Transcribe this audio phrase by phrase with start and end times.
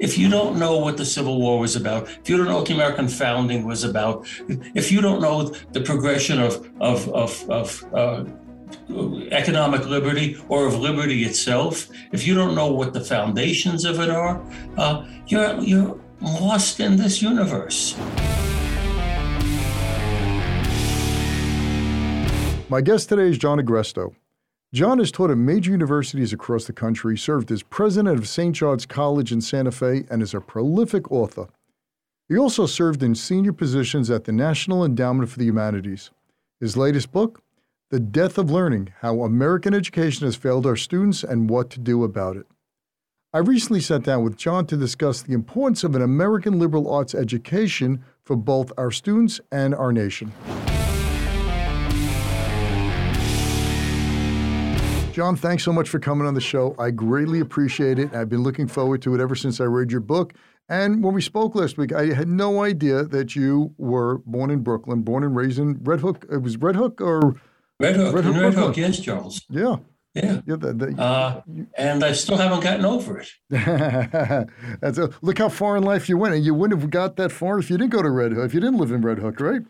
[0.00, 2.66] if you don't know what the Civil War was about, if you don't know what
[2.66, 4.26] the American founding was about,
[4.74, 8.24] if you don't know the progression of of of, of uh,
[9.30, 14.10] economic liberty or of liberty itself, if you don't know what the foundations of it
[14.10, 14.42] are,
[14.78, 17.94] uh, you're you're lost in this universe.
[22.70, 24.14] My guest today is John Agresto.
[24.72, 28.54] John has taught at major universities across the country, served as president of St.
[28.54, 31.48] John's College in Santa Fe, and is a prolific author.
[32.28, 36.12] He also served in senior positions at the National Endowment for the Humanities.
[36.60, 37.42] His latest book,
[37.90, 42.04] The Death of Learning How American Education Has Failed Our Students and What to Do
[42.04, 42.46] About It.
[43.34, 47.16] I recently sat down with John to discuss the importance of an American liberal arts
[47.16, 50.32] education for both our students and our nation.
[55.12, 56.76] John, thanks so much for coming on the show.
[56.78, 58.14] I greatly appreciate it.
[58.14, 60.34] I've been looking forward to it ever since I read your book.
[60.68, 64.60] And when we spoke last week, I had no idea that you were born in
[64.60, 66.26] Brooklyn, born and raised in Red Hook.
[66.30, 67.34] It was Red Hook or
[67.80, 68.14] Red Hook?
[68.14, 69.42] Red Hook, Red Hook yes, Charles.
[69.50, 69.76] Yeah.
[70.14, 70.42] Yeah.
[70.46, 71.42] yeah the, the, uh,
[71.76, 73.28] and I still haven't gotten over it.
[74.80, 76.34] That's a, look how far in life you went.
[76.36, 78.54] And you wouldn't have got that far if you didn't go to Red Hook, if
[78.54, 79.62] you didn't live in Red Hook, right?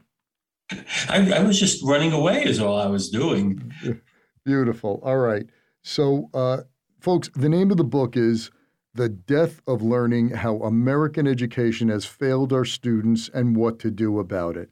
[1.09, 3.73] I, I was just running away, is all I was doing.
[4.45, 5.01] Beautiful.
[5.03, 5.47] All right.
[5.83, 6.59] So, uh,
[7.01, 8.51] folks, the name of the book is
[8.95, 14.19] The Death of Learning How American Education Has Failed Our Students and What to Do
[14.19, 14.71] About It.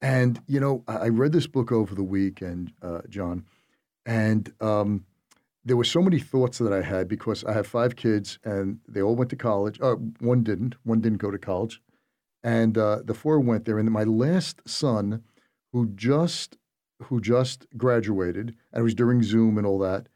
[0.00, 3.44] And, you know, I read this book over the weekend, uh, John,
[4.06, 5.04] and um,
[5.64, 9.02] there were so many thoughts that I had because I have five kids and they
[9.02, 9.78] all went to college.
[9.80, 10.76] Uh, one didn't.
[10.84, 11.82] One didn't go to college.
[12.42, 13.78] And uh, the four went there.
[13.78, 15.24] And my last son,
[15.72, 16.56] who just
[17.04, 20.08] who just graduated, and it was during Zoom and all that.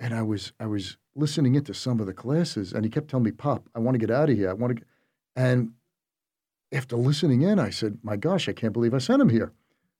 [0.00, 3.24] And I was I was listening into some of the classes, and he kept telling
[3.24, 4.50] me, "Pop, I want to get out of here.
[4.50, 4.84] I want to."
[5.36, 5.72] And
[6.72, 9.52] after listening in, I said, "My gosh, I can't believe I sent him here."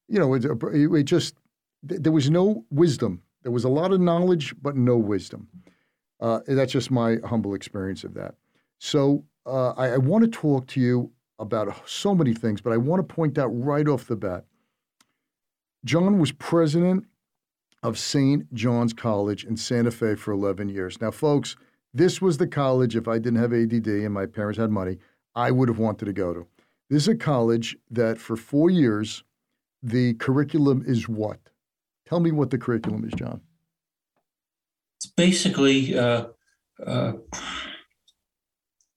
[0.07, 1.35] You know, it, it just
[1.83, 3.21] there was no wisdom.
[3.43, 5.47] There was a lot of knowledge, but no wisdom.
[6.19, 8.35] Uh, that's just my humble experience of that.
[8.79, 12.77] So uh, I, I want to talk to you about so many things, but I
[12.77, 14.45] want to point out right off the bat
[15.85, 17.05] John was president
[17.81, 18.51] of St.
[18.53, 21.01] John's College in Santa Fe for 11 years.
[21.01, 21.55] Now, folks,
[21.93, 24.97] this was the college, if I didn't have ADD and my parents had money,
[25.35, 26.47] I would have wanted to go to.
[26.89, 29.23] This is a college that for four years,
[29.81, 31.39] the curriculum is what?
[32.07, 33.41] Tell me what the curriculum is, John.
[34.97, 36.27] It's basically uh,
[36.85, 37.13] uh,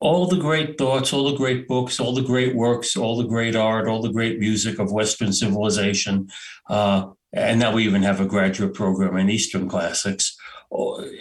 [0.00, 3.56] all the great thoughts, all the great books, all the great works, all the great
[3.56, 6.28] art, all the great music of Western civilization.
[6.68, 10.36] Uh, and now we even have a graduate program in Eastern classics.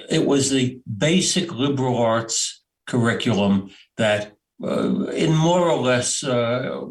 [0.09, 4.34] It was the basic liberal arts curriculum that,
[4.64, 6.81] uh, in more or less, uh,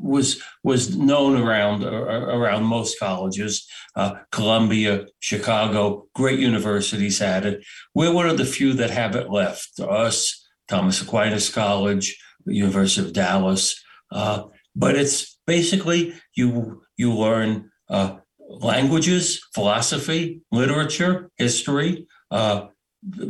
[0.00, 3.66] was was known around uh, around most colleges.
[3.94, 7.64] Uh, Columbia, Chicago, great universities had it.
[7.94, 9.78] We're one of the few that have it left.
[9.80, 10.39] Us,
[10.70, 12.16] Thomas Aquinas College,
[12.46, 13.82] University of Dallas.
[14.12, 14.44] Uh,
[14.74, 22.68] but it's basically you you learn uh, languages, philosophy, literature, history, uh,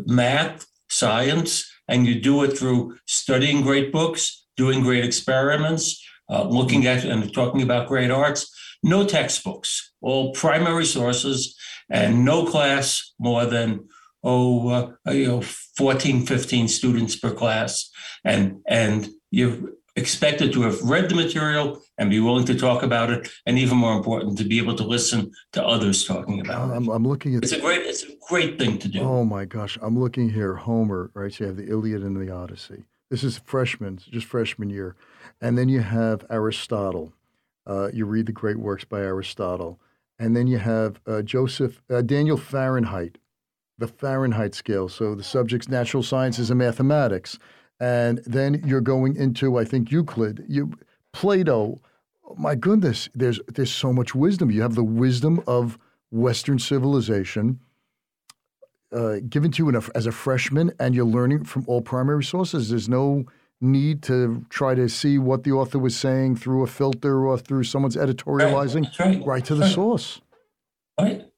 [0.06, 6.86] math, science, and you do it through studying great books, doing great experiments, uh, looking
[6.86, 8.54] at and talking about great arts.
[8.82, 11.56] No textbooks, all primary sources,
[11.90, 13.88] and no class more than
[14.22, 17.90] oh, uh, you know, 14, 15 students per class.
[18.24, 19.56] And, and you're
[19.96, 23.28] expected to have read the material and be willing to talk about it.
[23.46, 26.92] And even more important, to be able to listen to others talking about I'm, it.
[26.92, 29.00] I'm looking at it's a great, it's a great thing to do.
[29.00, 29.78] Oh my gosh.
[29.80, 31.32] I'm looking here, Homer, right?
[31.32, 32.84] So you have the Iliad and the Odyssey.
[33.10, 34.96] This is freshman, just freshman year.
[35.40, 37.12] And then you have Aristotle.
[37.66, 39.80] Uh, you read the great works by Aristotle.
[40.18, 43.18] And then you have uh, Joseph, uh, Daniel Fahrenheit,
[43.80, 44.88] the Fahrenheit scale.
[44.88, 47.38] So the subject's natural sciences and mathematics.
[47.80, 50.72] And then you're going into, I think, Euclid, you,
[51.12, 51.80] Plato.
[52.36, 54.50] My goodness, there's there's so much wisdom.
[54.50, 55.78] You have the wisdom of
[56.12, 57.58] Western civilization
[58.92, 62.70] uh, given to you a, as a freshman, and you're learning from all primary sources.
[62.70, 63.24] There's no
[63.60, 67.64] need to try to see what the author was saying through a filter or through
[67.64, 68.84] someone's editorializing.
[68.98, 69.26] Right, right.
[69.26, 69.72] right to the right.
[69.72, 70.20] source.
[71.00, 71.29] Right.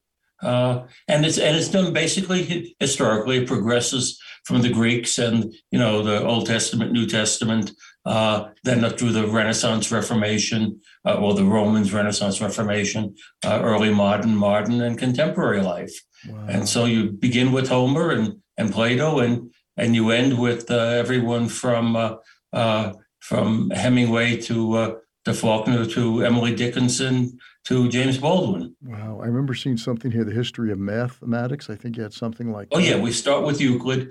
[0.42, 3.38] Uh, and it's and it's done basically historically.
[3.38, 7.72] It progresses from the Greeks and you know the Old Testament, New Testament,
[8.04, 13.94] uh, then up through the Renaissance, Reformation, uh, or the Romans, Renaissance, Reformation, uh, early
[13.94, 15.94] modern, modern, and contemporary life.
[16.28, 16.46] Wow.
[16.48, 20.74] And so you begin with Homer and and Plato, and and you end with uh,
[20.74, 22.14] everyone from uh,
[22.52, 24.94] uh, from Hemingway to uh,
[25.24, 28.74] to Faulkner to Emily Dickinson to James Baldwin.
[28.82, 31.70] Wow, I remember seeing something here, the history of mathematics.
[31.70, 32.68] I think you had something like.
[32.72, 32.84] Oh that.
[32.84, 34.10] yeah, we start with Euclid.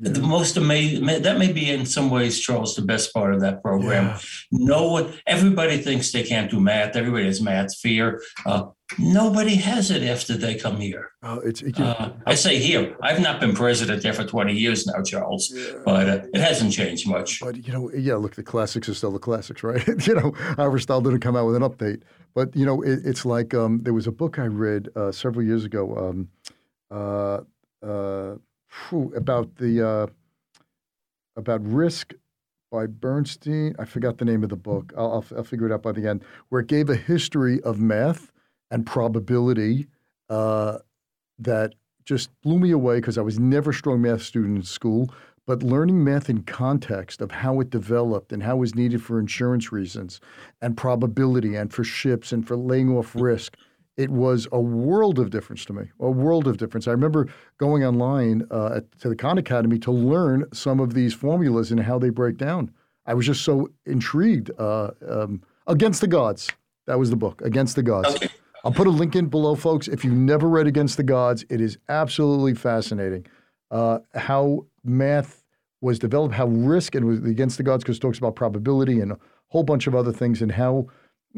[0.00, 0.12] Yeah.
[0.12, 3.62] The most amazing that may be in some ways, Charles, the best part of that
[3.62, 4.06] program.
[4.06, 4.18] Yeah.
[4.50, 6.96] No one, everybody thinks they can't do math.
[6.96, 8.20] Everybody has math fear.
[8.44, 8.66] Uh,
[8.98, 11.10] nobody has it after they come here.
[11.22, 11.62] Oh, it's.
[11.62, 12.96] It, uh, I say here.
[13.02, 15.74] I've not been president there for twenty years now, Charles, yeah.
[15.84, 17.40] but uh, it hasn't changed much.
[17.40, 18.16] But you know, yeah.
[18.16, 19.86] Look, the classics are still the classics, right?
[20.06, 22.02] you know, Aristotle didn't come out with an update,
[22.34, 25.44] but you know, it, it's like um, there was a book I read uh, several
[25.44, 25.96] years ago.
[25.96, 26.28] Um,
[26.90, 27.40] uh,
[27.84, 28.36] uh,
[28.74, 30.06] whew, about the uh,
[31.36, 32.14] about risk
[32.70, 33.74] by Bernstein.
[33.78, 34.92] I forgot the name of the book.
[34.96, 36.24] I'll, I'll, I'll, figure it out by the end.
[36.48, 38.32] Where it gave a history of math
[38.70, 39.86] and probability
[40.28, 40.78] uh,
[41.38, 41.74] that
[42.04, 45.12] just blew me away because I was never a strong math student in school.
[45.46, 49.20] But learning math in context of how it developed and how it was needed for
[49.20, 50.18] insurance reasons
[50.62, 53.56] and probability and for ships and for laying off risk
[53.96, 56.88] it was a world of difference to me, a world of difference.
[56.88, 61.14] I remember going online uh, at, to the Khan Academy to learn some of these
[61.14, 62.70] formulas and how they break down.
[63.06, 64.50] I was just so intrigued.
[64.58, 66.50] Uh, um, Against the Gods,
[66.86, 68.14] that was the book, Against the Gods.
[68.16, 68.28] Okay.
[68.64, 69.88] I'll put a link in below, folks.
[69.88, 73.26] If you've never read Against the Gods, it is absolutely fascinating
[73.70, 75.44] uh, how math
[75.80, 79.12] was developed, how risk and was Against the Gods because it talks about probability and
[79.12, 79.18] a
[79.48, 80.86] whole bunch of other things, and how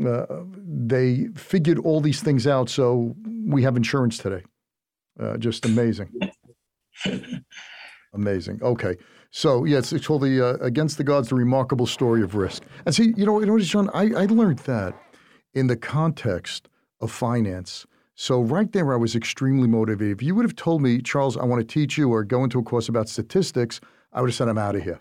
[0.04, 0.26] uh,
[0.56, 3.14] they figured all these things out, so
[3.46, 4.43] we have insurance today.
[5.19, 6.10] Uh, just amazing.
[8.14, 8.62] amazing.
[8.62, 8.96] Okay.
[9.31, 12.62] So, yes, it's called the uh, Against the Gods, the Remarkable Story of Risk.
[12.84, 14.94] And see, you know, you know John, I, I learned that
[15.54, 16.69] in the context
[17.00, 17.87] of finance.
[18.14, 20.19] So right there, I was extremely motivated.
[20.19, 22.58] If you would have told me, Charles, I want to teach you or go into
[22.58, 23.81] a course about statistics,
[24.12, 25.00] I would have said, I'm out of here.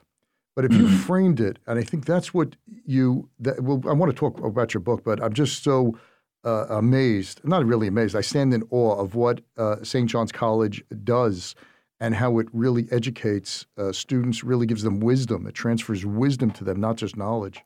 [0.55, 0.95] But if you mm-hmm.
[0.97, 2.55] framed it, and I think that's what
[2.85, 5.97] you, that, well, I want to talk about your book, but I'm just so
[6.45, 10.09] uh, amazed, not really amazed, I stand in awe of what uh, St.
[10.09, 11.55] John's College does
[11.99, 15.45] and how it really educates uh, students, really gives them wisdom.
[15.47, 17.61] It transfers wisdom to them, not just knowledge.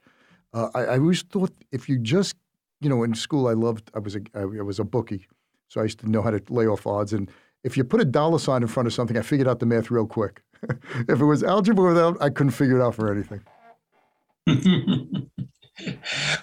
[0.53, 2.35] Uh, I, I, always thought if you just,
[2.81, 5.27] you know, in school, I loved, I was a, I was a bookie.
[5.68, 7.13] So I used to know how to lay off odds.
[7.13, 7.30] And
[7.63, 9.91] if you put a dollar sign in front of something, I figured out the math
[9.91, 10.41] real quick.
[10.63, 13.41] if it was algebra without, I couldn't figure it out for anything.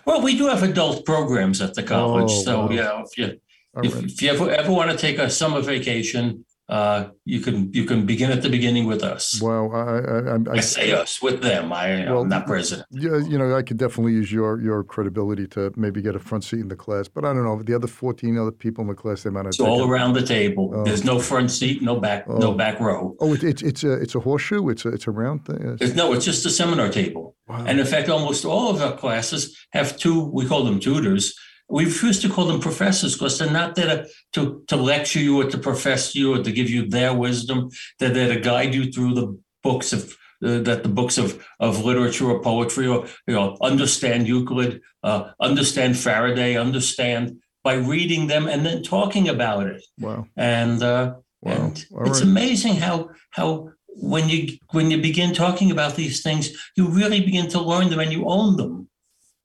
[0.04, 2.70] well, we do have adult programs at the college, oh, so wow.
[2.70, 3.40] yeah, if you
[3.82, 4.04] if, right.
[4.04, 8.06] if, you ever, ever want to take a summer vacation, uh, you can you can
[8.06, 9.40] begin at the beginning with us.
[9.40, 11.72] Well, I I, I, I say us with them.
[11.72, 12.88] I, well, am not president.
[12.90, 16.42] Yeah, you know, I could definitely use your your credibility to maybe get a front
[16.42, 18.94] seat in the class, but I don't know the other fourteen other people in the
[18.94, 19.22] class.
[19.22, 19.50] They might not.
[19.50, 19.90] It's all it.
[19.90, 20.72] around the table.
[20.74, 20.82] Oh.
[20.82, 22.38] There's no front seat, no back, oh.
[22.38, 23.14] no back row.
[23.20, 24.68] Oh, it, it's it's a it's a horseshoe.
[24.68, 25.78] It's a it's a round thing.
[25.80, 27.36] It's, no, it's just a seminar table.
[27.46, 27.64] Wow.
[27.64, 30.24] And in fact, almost all of our classes have two.
[30.32, 31.32] We call them tutors
[31.68, 35.50] we refuse to call them professors because they're not there to, to, lecture you or
[35.50, 37.70] to profess you or to give you their wisdom.
[37.98, 41.82] They're there to guide you through the books of uh, that the books of, of
[41.84, 48.46] literature or poetry or you know understand Euclid, uh, understand Faraday, understand by reading them
[48.46, 49.82] and then talking about it.
[49.98, 50.26] Wow!
[50.36, 51.52] And, uh, wow.
[51.52, 52.22] and it's right.
[52.22, 57.48] amazing how how when you when you begin talking about these things, you really begin
[57.48, 58.88] to learn them and you own them.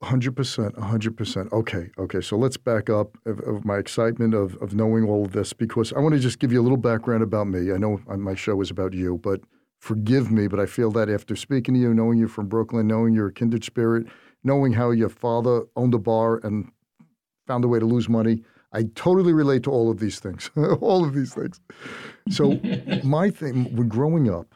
[0.02, 1.52] Hundred percent, hundred percent.
[1.52, 2.20] Okay, okay.
[2.20, 5.92] So let's back up of, of, my excitement of of knowing all of this because
[5.92, 7.72] I want to just give you a little background about me.
[7.72, 9.42] I know uh, my show is about you, but
[9.78, 13.14] forgive me, but I feel that after speaking to you, knowing you're from Brooklyn, knowing
[13.14, 14.08] you're a kindred spirit,
[14.42, 16.72] knowing how your father owned a bar and
[17.46, 18.42] found a way to lose money,
[18.72, 21.60] I totally relate to all of these things, all of these things.
[22.28, 22.58] So
[23.04, 24.54] my thing when growing up,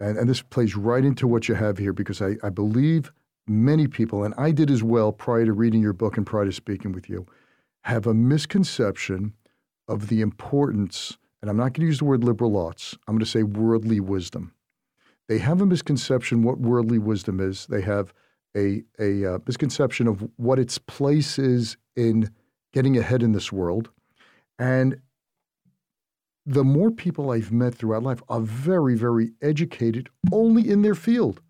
[0.00, 3.12] and, and this plays right into what you have here because I, I believe
[3.48, 6.52] many people, and I did as well prior to reading your book and prior to
[6.52, 7.26] speaking with you,
[7.82, 9.34] have a misconception
[9.86, 13.24] of the importance, and I'm not going to use the word liberal arts, I'm going
[13.24, 14.52] to say worldly wisdom.
[15.28, 17.66] They have a misconception what worldly wisdom is.
[17.66, 18.14] They have
[18.56, 22.30] a, a uh, misconception of what its place is in
[22.72, 23.90] getting ahead in this world.
[24.58, 25.00] And
[26.46, 31.42] the more people I've met throughout life are very, very educated only in their field.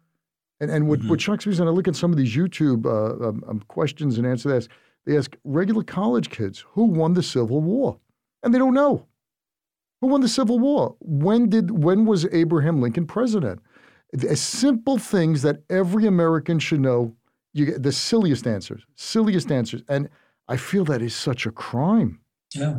[0.60, 1.08] And, and what, mm-hmm.
[1.08, 3.60] what shocks me is when I look at some of these YouTube uh, um, um,
[3.68, 4.68] questions and answers,
[5.06, 7.98] they ask regular college kids who won the Civil War,
[8.42, 9.06] and they don't know
[10.00, 10.96] who won the Civil War.
[11.00, 13.60] When did when was Abraham Lincoln president?
[14.12, 17.14] The simple things that every American should know.
[17.54, 20.08] You get the silliest answers, silliest answers, and
[20.48, 22.20] I feel that is such a crime.
[22.54, 22.78] Yeah.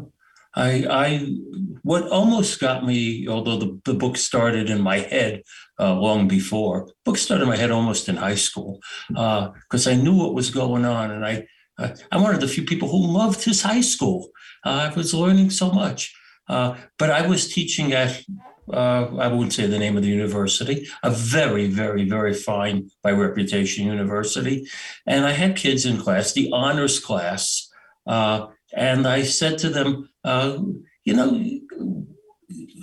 [0.55, 1.35] I, I,
[1.83, 5.43] what almost got me, although the, the book started in my head
[5.79, 9.95] uh, long before, book started in my head almost in high school because uh, I
[9.95, 13.05] knew what was going on, and I, I, I'm one of the few people who
[13.05, 14.29] loved his high school.
[14.65, 16.13] Uh, I was learning so much,
[16.47, 18.23] uh, but I was teaching at.
[18.71, 23.11] Uh, I wouldn't say the name of the university, a very, very, very fine by
[23.11, 24.67] reputation university.
[25.07, 27.67] And I had kids in class, the honors class,
[28.05, 30.57] uh, and I said to them, uh,
[31.03, 31.59] you know,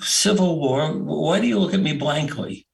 [0.01, 2.67] Civil War, why do you look at me blankly?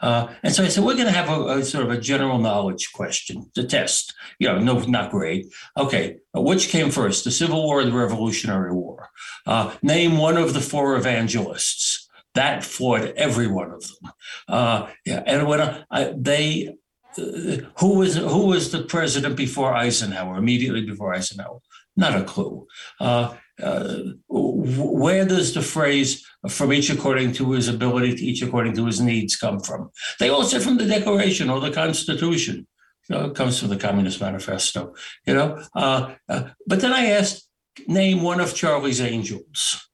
[0.00, 2.38] Uh, and so I said, we're going to have a, a, sort of a general
[2.38, 4.14] knowledge question, the test.
[4.38, 5.52] You know, no, not great.
[5.76, 9.10] Okay, uh, which came first, the Civil War or the Revolutionary War?
[9.46, 12.08] Uh, name one of the four evangelists.
[12.34, 14.12] That floored every one of them.
[14.48, 16.76] Uh, yeah, and when I, they,
[17.18, 20.36] uh, who was who was the president before Eisenhower?
[20.36, 21.58] Immediately before Eisenhower,
[21.96, 22.66] not a clue.
[23.00, 23.96] Uh, uh,
[24.28, 29.00] where does the phrase from each according to his ability to each according to his
[29.00, 29.90] needs come from?
[30.18, 32.66] They all said from the Declaration or the Constitution.
[33.08, 34.94] You know, it comes from the Communist Manifesto,
[35.26, 35.62] you know.
[35.74, 37.48] Uh, uh, but then I asked,
[37.86, 39.88] name one of Charlie's angels.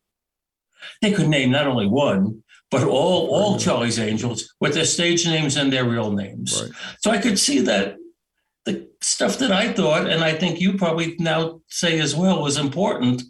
[1.03, 5.57] They could name not only one, but all all Charlie's angels with their stage names
[5.57, 6.63] and their real names.
[6.63, 6.73] Right.
[7.01, 7.97] So I could see that
[8.67, 12.59] the stuff that I thought, and I think you probably now say as well, was
[12.59, 13.23] important.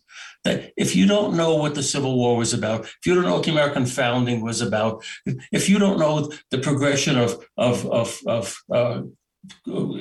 [0.44, 3.34] That if you don't know what the Civil War was about, if you don't know
[3.34, 5.04] what the American founding was about,
[5.52, 9.02] if you don't know the progression of of of, of uh,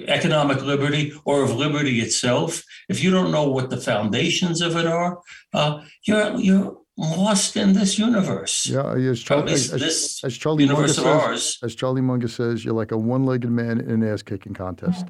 [0.07, 4.85] economic liberty or of liberty itself, if you don't know what the foundations of it
[4.85, 5.19] are,
[5.53, 8.67] uh, you're you're lost in this universe.
[8.67, 11.57] Yeah, as Charlie, as, this as Charlie Munger says, ours.
[11.63, 15.05] as Charlie Munger says, you're like a one-legged man in an ass-kicking contest.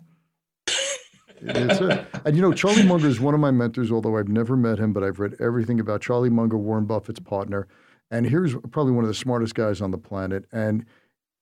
[1.42, 4.94] And you know, Charlie Munger is one of my mentors, although I've never met him,
[4.94, 7.68] but I've read everything about Charlie Munger, Warren Buffett's partner.
[8.12, 10.46] And here's probably one of the smartest guys on the planet.
[10.52, 10.86] And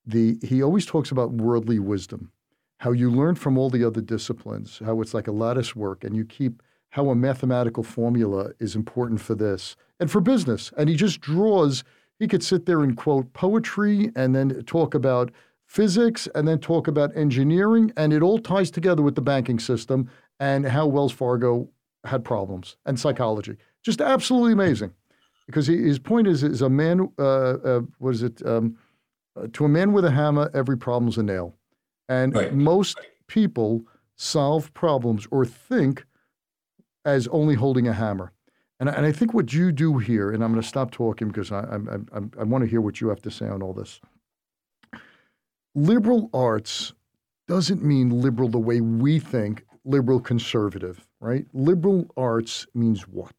[0.06, 2.30] the he always talks about worldly wisdom,
[2.78, 6.16] how you learn from all the other disciplines, how it's like a lattice work, and
[6.16, 10.72] you keep how a mathematical formula is important for this and for business.
[10.76, 11.82] And he just draws,
[12.18, 15.32] he could sit there and quote poetry and then talk about
[15.74, 20.08] physics and then talk about engineering, and it all ties together with the banking system
[20.38, 21.68] and how Wells Fargo
[22.04, 23.56] had problems and psychology.
[23.82, 24.92] Just absolutely amazing.
[25.46, 28.40] Because he, his point is, is a man, uh, uh, what is it?
[28.46, 28.78] Um,
[29.36, 31.56] uh, to a man with a hammer, every problem's a nail.
[32.08, 32.54] And right.
[32.54, 33.82] most people
[34.14, 36.04] solve problems or think
[37.04, 38.32] as only holding a hammer.
[38.78, 41.50] And, and I think what you do here, and I'm going to stop talking because
[41.50, 44.00] I, I, I, I want to hear what you have to say on all this
[45.74, 46.92] liberal arts
[47.46, 51.46] doesn't mean liberal the way we think liberal conservative, right?
[51.52, 53.34] Liberal arts means what?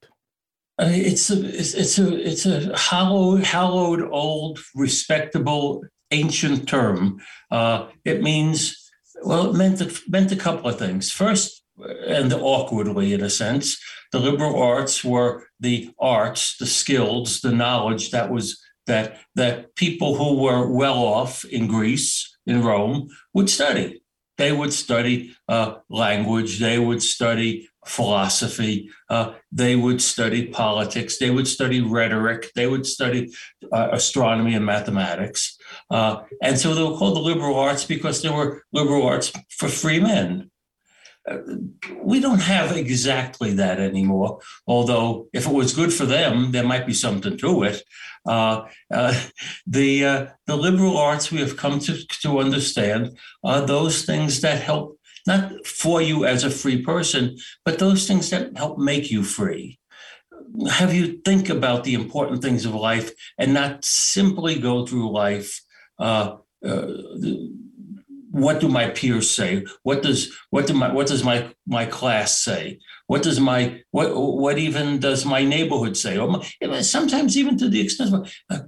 [0.77, 7.22] Uh, it's a it's a it's a hallowed hallowed old respectable ancient term.
[7.50, 8.92] Uh, it means
[9.24, 11.10] well, it meant a, meant a couple of things.
[11.12, 11.63] First,
[12.08, 18.12] and awkwardly in a sense, the liberal arts were the arts, the skills, the knowledge
[18.12, 24.01] that was that that people who were well off in Greece, in Rome, would study.
[24.38, 26.60] They would study uh, language.
[26.60, 28.89] They would study philosophy.
[29.10, 31.18] Uh, they would study politics.
[31.18, 32.51] They would study rhetoric.
[32.54, 33.34] They would study
[33.72, 35.58] uh, astronomy and mathematics.
[35.89, 39.70] Uh, and so they were called the liberal arts because they were liberal arts for
[39.70, 40.51] free men
[42.03, 44.39] we don't have exactly that anymore.
[44.67, 47.84] Although, if it was good for them, there might be something to it.
[48.25, 49.20] Uh, uh,
[49.67, 54.62] the uh, the liberal arts we have come to to understand are those things that
[54.62, 59.24] help not for you as a free person, but those things that help make you
[59.24, 59.79] free.
[60.70, 65.62] Have you think about the important things of life and not simply go through life
[65.98, 66.88] uh, uh,
[68.36, 69.65] what do my peers say?
[69.84, 72.80] What does what do my what does my my class say?
[73.08, 76.18] What does my what what even does my neighborhood say?
[76.18, 78.60] Or my, sometimes even to the extent of uh,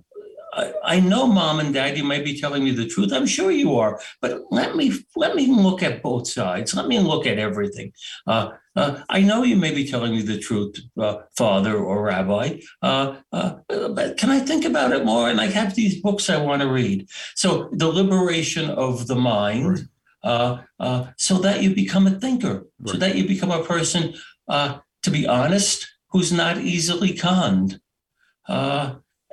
[0.84, 3.14] I, know, mom and dad, you may be telling me the truth.
[3.14, 6.74] I'm sure you are, but let me let me look at both sides.
[6.76, 7.94] Let me look at everything.
[8.26, 12.60] Uh, uh, I know you may be telling me the truth, uh, father or rabbi,
[12.82, 15.30] uh, uh, but can I think about it more?
[15.30, 17.08] And I have these books I want to read.
[17.36, 19.90] So the liberation of the mind,
[20.24, 20.60] right.
[20.80, 22.92] Uh, so that you become a thinker, right.
[22.92, 24.14] so that you become a person,
[24.50, 27.80] to be honest, who's not easily conned.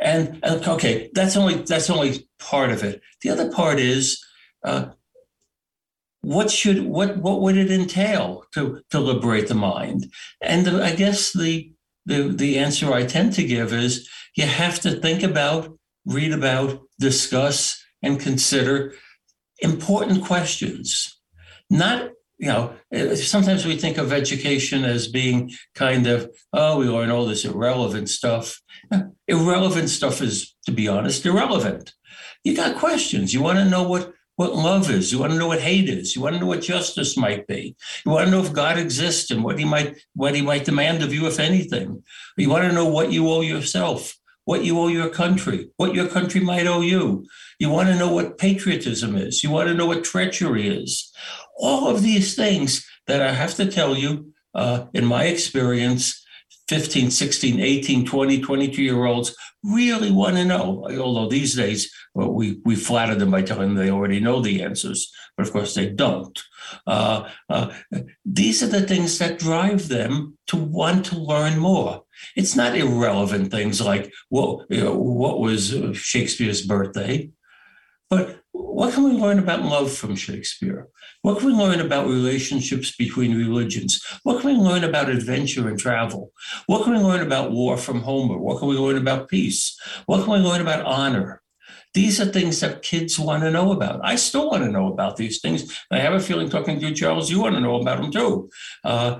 [0.04, 3.00] And, okay, that's only that's only part of it.
[3.22, 4.22] The other part is
[4.62, 4.90] uh,
[6.20, 10.12] what should what what would it entail to to liberate the mind?
[10.42, 11.72] And the, I guess the
[12.06, 16.82] the, the answer I tend to give is you have to think about, read about,
[16.98, 18.92] discuss, and consider
[19.60, 21.18] important questions.
[21.70, 26.88] Not, you know, eh, sometimes we think of education as being kind of, oh, we
[26.88, 28.60] learn all this irrelevant stuff.
[29.28, 31.92] Irrelevant stuff is, to be honest, irrelevant.
[32.42, 33.32] You got questions.
[33.32, 35.12] You want to know what what love is.
[35.12, 36.16] You want to know what hate is.
[36.16, 37.76] You want to know what justice might be.
[38.04, 41.02] You want to know if God exists and what he might what he might demand
[41.02, 42.02] of you, if anything.
[42.36, 44.14] You want to know what you owe yourself,
[44.44, 47.26] what you owe your country, what your country might owe you.
[47.58, 49.44] You want to know what patriotism is.
[49.44, 51.12] You want to know what treachery is.
[51.56, 56.24] All of these things that I have to tell you, uh, in my experience,
[56.68, 60.86] 15, 16, 18, 20, 22 year olds really want to know.
[60.98, 64.62] Although these days well, we, we flatter them by telling them they already know the
[64.62, 66.40] answers, but of course they don't.
[66.86, 67.72] Uh, uh,
[68.24, 72.04] these are the things that drive them to want to learn more.
[72.36, 77.30] It's not irrelevant things like, well, you know, what was Shakespeare's birthday?
[78.08, 80.86] But what can we learn about love from Shakespeare?
[81.22, 84.00] What can we learn about relationships between religions?
[84.22, 86.32] What can we learn about adventure and travel?
[86.66, 88.38] What can we learn about war from Homer?
[88.38, 89.76] What can we learn about peace?
[90.06, 91.42] What can we learn about honor?
[91.94, 94.00] These are things that kids want to know about.
[94.04, 95.76] I still want to know about these things.
[95.90, 98.50] I have a feeling talking to you, Charles, you want to know about them too.
[98.84, 99.18] Uh,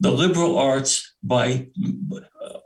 [0.00, 1.68] the liberal arts by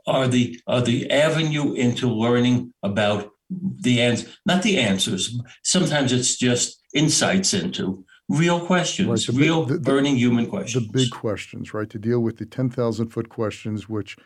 [0.06, 5.40] are the are the avenue into learning about the answer, not the answers.
[5.62, 10.87] Sometimes it's just insights into real questions, right, the, real the, the, burning human questions.
[10.87, 11.88] The big questions, right?
[11.90, 14.17] To deal with the ten thousand foot questions, which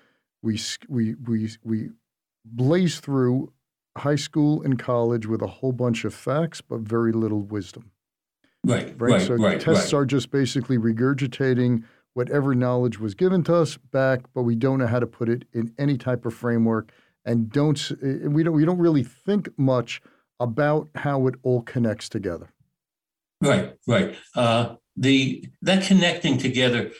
[0.43, 1.91] we we we we
[2.45, 3.53] blaze through
[3.97, 7.91] high school and college with a whole bunch of facts but very little wisdom.
[8.65, 9.23] Right, right, right.
[9.23, 10.01] So right, tests right.
[10.01, 14.87] are just basically regurgitating whatever knowledge was given to us back, but we don't know
[14.87, 16.93] how to put it in any type of framework
[17.25, 17.93] and don't
[18.25, 20.01] we don't we don't really think much
[20.41, 22.53] about how it all connects together.
[23.41, 24.17] Right, right.
[24.35, 26.91] Uh, the that connecting together,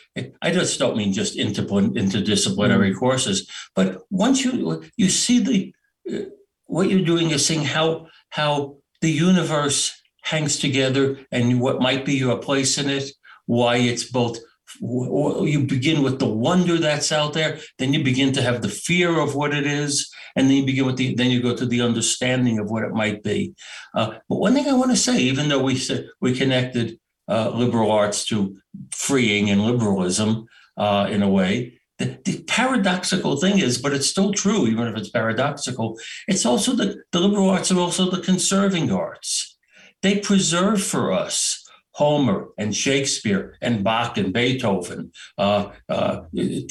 [0.41, 2.99] I just don't mean just interdisciplinary mm-hmm.
[2.99, 5.75] courses, but once you you see the
[6.11, 6.29] uh,
[6.65, 12.15] what you're doing is seeing how how the universe hangs together and what might be
[12.15, 13.11] your place in it,
[13.45, 14.39] why it's both
[14.81, 19.19] you begin with the wonder that's out there then you begin to have the fear
[19.19, 21.81] of what it is and then you begin with the then you go to the
[21.81, 23.53] understanding of what it might be.
[23.93, 27.49] Uh, but one thing i want to say even though we said we connected uh,
[27.49, 28.57] liberal arts to
[28.91, 30.45] freeing and liberalism
[30.77, 34.97] uh, in a way the, the, paradoxical thing is but it's still true even if
[34.97, 39.57] it's paradoxical it's also the, the liberal arts are also the conserving arts.
[40.01, 41.62] They preserve for us
[41.93, 45.11] Homer and Shakespeare and Bach and Beethoven.
[45.37, 46.21] Uh, uh,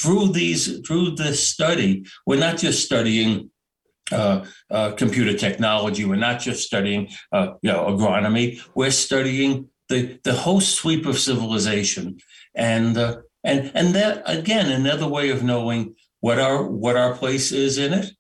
[0.01, 3.51] through these, through this study, we're not just studying
[4.11, 6.05] uh, uh computer technology.
[6.05, 8.61] We're not just studying, uh, you know, agronomy.
[8.75, 12.19] We're studying the the whole sweep of civilization,
[12.55, 17.53] and uh, and and that again another way of knowing what our what our place
[17.53, 18.11] is in it.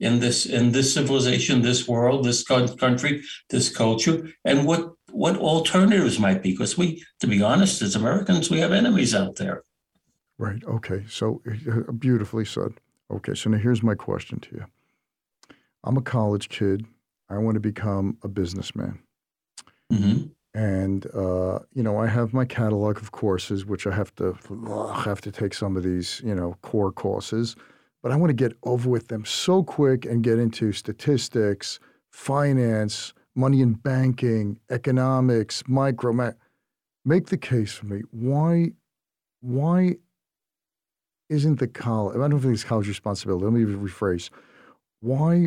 [0.00, 6.18] in this in this civilization, this world, this country, this culture, and what what alternatives
[6.18, 9.62] might be because we to be honest as americans we have enemies out there.
[10.38, 12.72] Right okay so uh, beautifully said.
[13.10, 14.64] Okay so now here's my question to you.
[15.84, 16.84] I'm a college kid.
[17.30, 18.98] I want to become a businessman.
[19.92, 20.26] Mm-hmm.
[20.58, 24.36] and uh, you know i have my catalog of courses which i have to
[24.68, 27.54] ugh, have to take some of these you know core courses
[28.02, 31.78] but i want to get over with them so quick and get into statistics
[32.10, 36.32] finance money in banking, economics, micro.
[37.04, 38.02] Make the case for me.
[38.10, 38.72] Why,
[39.40, 39.96] why
[41.28, 42.16] isn't the college?
[42.16, 43.44] I don't think it's college responsibility.
[43.44, 44.30] Let me rephrase.
[45.00, 45.46] Why,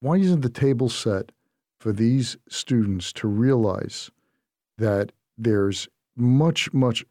[0.00, 1.32] why isn't the table set
[1.80, 4.10] for these students to realize
[4.78, 7.04] that there's much, much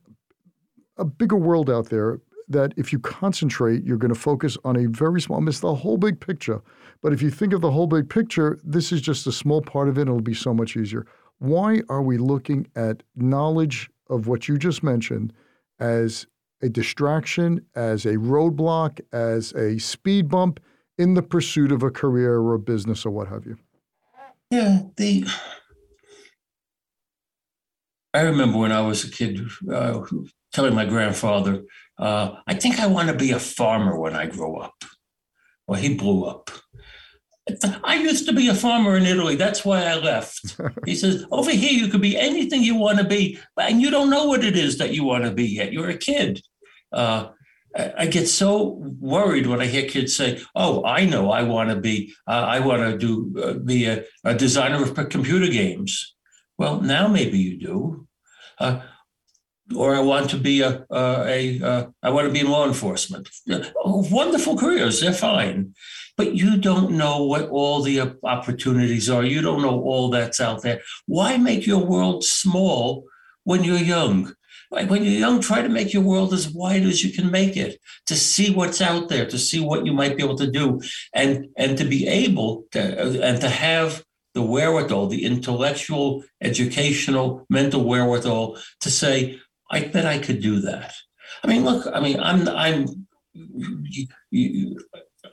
[0.97, 2.19] a bigger world out there
[2.51, 5.97] that if you concentrate, you're going to focus on a very small, miss the whole
[5.97, 6.61] big picture.
[7.01, 9.89] But if you think of the whole big picture, this is just a small part
[9.89, 10.03] of it.
[10.03, 11.05] It'll be so much easier.
[11.39, 15.33] Why are we looking at knowledge of what you just mentioned
[15.79, 16.27] as
[16.61, 20.59] a distraction, as a roadblock, as a speed bump
[20.97, 23.57] in the pursuit of a career or a business or what have you?
[24.51, 25.25] Yeah, the.
[28.13, 30.01] I remember when I was a kid uh,
[30.51, 31.63] telling my grandfather,
[32.01, 34.73] uh, I think I want to be a farmer when I grow up.
[35.67, 36.49] Well, he blew up.
[37.83, 39.35] I used to be a farmer in Italy.
[39.35, 40.59] That's why I left.
[40.85, 44.09] He says, over here, you could be anything you want to be, and you don't
[44.09, 45.71] know what it is that you want to be yet.
[45.71, 46.41] You're a kid.
[46.91, 47.29] Uh,
[47.75, 51.77] I get so worried when I hear kids say, "Oh, I know, I want to
[51.77, 56.15] be, uh, I want to do uh, be a, a, designer of computer games."
[56.57, 58.07] Well, now maybe you do,
[58.59, 58.81] uh,
[59.75, 63.29] or I want to be a, a, a I want to be in law enforcement.
[63.75, 65.73] Oh, wonderful careers, they're fine,
[66.17, 69.23] but you don't know what all the opportunities are.
[69.23, 70.81] You don't know all that's out there.
[71.05, 73.05] Why make your world small
[73.43, 74.33] when you're young?
[74.69, 77.77] When you're young, try to make your world as wide as you can make it,
[78.05, 80.79] to see what's out there, to see what you might be able to do,
[81.13, 84.01] and and to be able to and to have
[84.33, 89.39] the wherewithal, the intellectual, educational, mental wherewithal to say,
[89.71, 90.93] I bet I could do that.
[91.43, 94.79] I mean, look, I mean, I'm I'm you, you,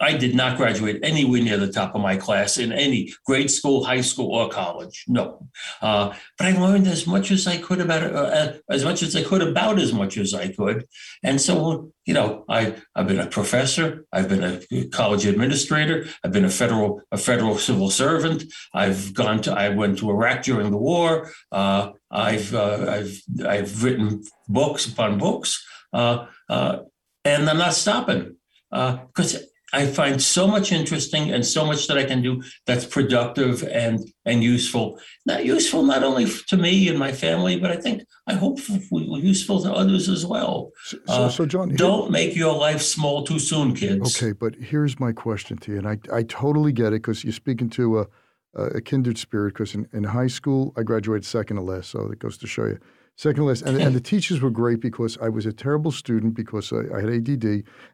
[0.00, 3.84] I did not graduate anywhere near the top of my class in any grade school,
[3.84, 5.04] high school, or college.
[5.08, 5.46] No,
[5.82, 9.22] uh, but I learned as much as I could about uh, as much as I
[9.22, 10.86] could about as much as I could.
[11.22, 16.32] And so, you know, I I've been a professor, I've been a college administrator, I've
[16.32, 18.44] been a federal a federal civil servant.
[18.74, 21.30] I've gone to I went to Iraq during the war.
[21.52, 26.78] Uh, I've uh, I've I've written books upon books, uh, uh,
[27.24, 28.36] and I'm not stopping
[28.70, 33.62] because I find so much interesting and so much that I can do that's productive
[33.64, 34.98] and and useful.
[35.26, 38.58] Not useful not only to me and my family, but I think I hope
[38.90, 40.70] useful to others as well.
[40.84, 44.16] So, uh, so John, don't make your life small too soon, kids.
[44.16, 47.32] Okay, but here's my question to you, and I I totally get it because you're
[47.32, 48.06] speaking to a
[48.54, 49.54] a kindred spirit.
[49.54, 52.64] Because in, in high school I graduated second to last, so it goes to show
[52.66, 52.78] you
[53.18, 56.72] Second list, and, and the teachers were great because I was a terrible student because
[56.72, 57.44] I, I, had ADD,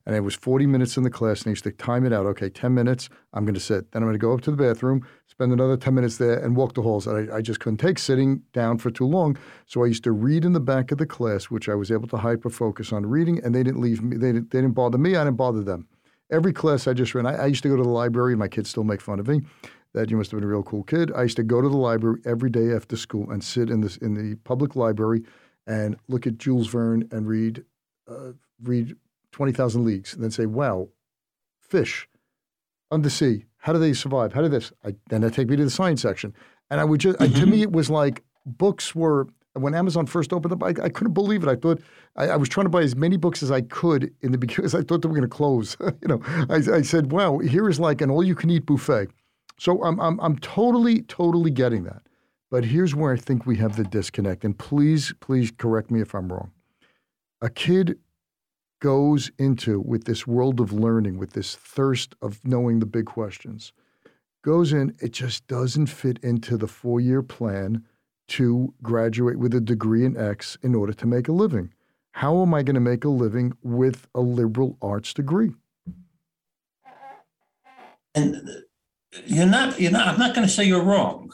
[0.05, 2.27] and it was 40 minutes in the class, and they used to time it out.
[2.27, 3.91] Okay, 10 minutes, I'm going to sit.
[3.91, 6.55] Then I'm going to go up to the bathroom, spend another 10 minutes there, and
[6.55, 7.09] walk the halls.
[7.09, 10.45] I, I just couldn't take sitting down for too long, so I used to read
[10.45, 13.43] in the back of the class, which I was able to hyper focus on reading,
[13.43, 14.19] and they didn't leave me.
[14.19, 15.17] They didn't, they didn't bother me.
[15.17, 15.89] I didn't bother them.
[16.31, 17.25] Every class I just ran.
[17.25, 18.37] I, I used to go to the library.
[18.37, 19.41] My kids still make fun of me
[19.95, 21.11] that you must have been a real cool kid.
[21.13, 23.97] I used to go to the library every day after school and sit in this
[23.99, 25.23] in the public library
[25.67, 27.65] and look at Jules Verne and read
[28.09, 28.97] uh, read
[29.33, 30.89] Twenty Thousand Leagues, and then say, "Wow,
[31.61, 32.09] fish
[32.91, 33.47] undersea.
[33.59, 34.33] How do they survive?
[34.33, 36.35] How do this?" I, then they take me to the science section,
[36.71, 37.41] and I would just mm-hmm.
[37.41, 41.13] to me it was like books were when Amazon first opened up, I, I couldn't
[41.13, 41.49] believe it.
[41.49, 41.81] I thought
[42.17, 44.65] I, I, was trying to buy as many books as I could in the beginning
[44.65, 45.77] because I thought they were going to close.
[46.03, 49.11] you know, I, I, said, "Wow, here is like an all-you-can-eat buffet."
[49.59, 52.03] So I'm I'm I'm totally totally getting that.
[52.51, 54.45] But here's where I think we have the disconnect.
[54.45, 56.53] And please, please correct me if I'm wrong.
[57.40, 57.99] A kid
[58.81, 63.73] goes into with this world of learning, with this thirst of knowing the big questions,
[64.43, 67.83] goes in, it just doesn't fit into the four year plan
[68.29, 71.73] to graduate with a degree in X in order to make a living.
[72.12, 75.55] How am I going to make a living with a liberal arts degree?
[78.14, 78.63] And
[79.27, 81.33] you're not, you're not, I'm not going to say you're wrong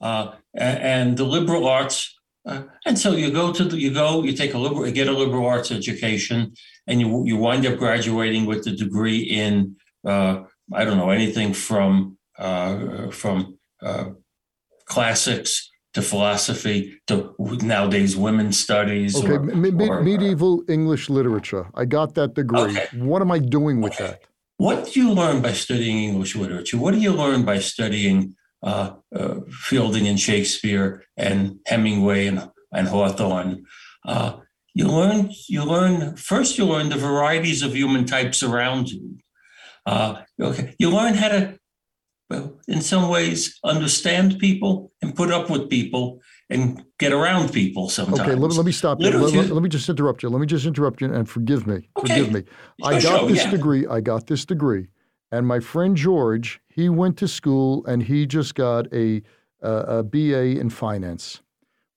[0.00, 2.14] uh, and the liberal arts.
[2.46, 5.08] Uh, and so you go to the, you go, you take a liberal, you get
[5.08, 6.54] a liberal arts education,
[6.86, 11.52] and you you wind up graduating with a degree in uh, I don't know anything
[11.52, 14.10] from uh, from uh,
[14.86, 19.16] classics to philosophy to nowadays women's studies.
[19.16, 21.68] Okay, or, me- or, uh, medieval English literature.
[21.74, 22.60] I got that degree.
[22.60, 22.86] Okay.
[22.94, 24.06] What am I doing with okay.
[24.06, 24.22] that?
[24.58, 26.78] What do you learn by studying English literature?
[26.78, 32.88] What do you learn by studying uh, uh, Fielding and Shakespeare and Hemingway and, and
[32.88, 33.64] Hawthorne.
[34.04, 34.38] Uh,
[34.74, 39.18] you learn, you learn, first you learn the varieties of human types around you.
[39.86, 40.74] Uh, okay.
[40.78, 41.58] You learn how to,
[42.28, 47.88] well, in some ways, understand people and put up with people and get around people
[47.88, 48.20] sometimes.
[48.20, 49.10] Okay, let, let me stop you.
[49.10, 50.28] Let, let, let, me just interrupt you.
[50.28, 51.88] Let me just interrupt you and forgive me.
[51.96, 52.14] Okay.
[52.14, 52.44] Forgive me.
[52.82, 53.50] I got this yeah.
[53.50, 53.86] degree.
[53.86, 54.88] I got this degree.
[55.30, 59.22] And my friend George, he went to school and he just got a,
[59.60, 61.42] a, a BA in finance.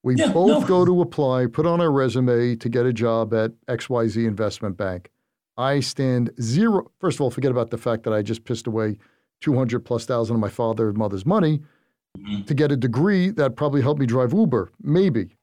[0.03, 0.67] We yeah, both no.
[0.67, 5.11] go to apply, put on our resume to get a job at XYZ Investment Bank.
[5.57, 6.91] I stand zero.
[6.99, 8.97] First of all, forget about the fact that I just pissed away
[9.41, 11.61] 200 plus thousand of my father and mother's money
[12.17, 12.43] mm-hmm.
[12.43, 15.35] to get a degree that probably helped me drive Uber, maybe,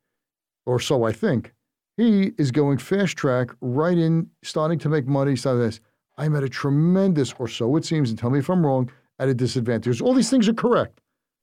[0.67, 1.53] or so I think.
[1.97, 5.81] He is going fast track right in, starting to make money, starting this.
[6.17, 9.29] I'm at a tremendous, or so it seems, and tell me if I'm wrong, at
[9.29, 10.01] a disadvantage.
[10.01, 11.01] All these things are correct.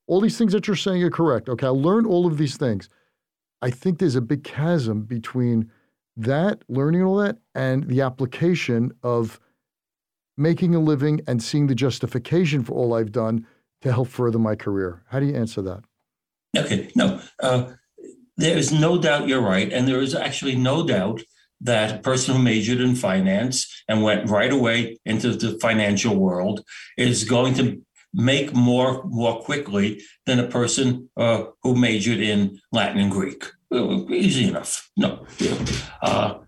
[0.08, 1.50] All these things that you're saying are correct.
[1.50, 2.90] Okay, I learned all of these things.
[3.62, 5.72] I think there's a big chasm between
[6.16, 9.40] that, learning all that, and the application of
[10.38, 13.46] making a living and seeing the justification for all I've done
[13.86, 15.04] to help further my career.
[15.10, 15.84] How do you answer that?
[16.58, 17.74] Okay, no, uh,
[18.36, 19.72] there is no doubt you're right.
[19.72, 21.22] And there is actually no doubt
[21.62, 26.64] that a person who majored in finance and went right away into the financial world
[26.98, 27.82] is going to
[28.14, 33.44] make more more quickly than a person uh, who majored in Latin and Greek.
[34.10, 34.90] Easy enough.
[34.98, 35.26] No.
[36.02, 36.40] Uh,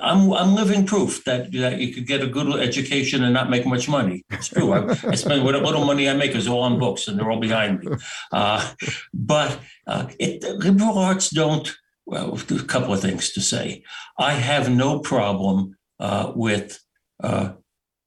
[0.00, 3.66] I'm I'm living proof that, that you could get a good education and not make
[3.66, 4.24] much money.
[4.30, 4.72] It's true.
[4.72, 7.40] I, I spend what little money I make is all on books, and they're all
[7.40, 7.96] behind me.
[8.32, 8.72] Uh,
[9.12, 11.74] but uh, it, liberal arts don't.
[12.06, 13.82] Well, a couple of things to say.
[14.18, 16.78] I have no problem uh, with
[17.22, 17.52] uh,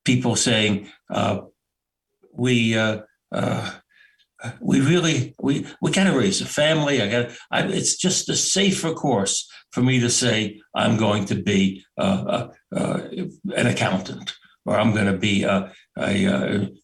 [0.05, 1.41] people saying uh,
[2.31, 3.01] we uh,
[4.59, 7.01] we really we we got to raise a family.
[7.01, 7.31] I got.
[7.51, 12.23] I, it's just a safer course for me to say I'm going to be uh,
[12.27, 12.99] uh, uh
[13.55, 14.35] an accountant
[14.67, 16.35] or I'm going to be a, a, a,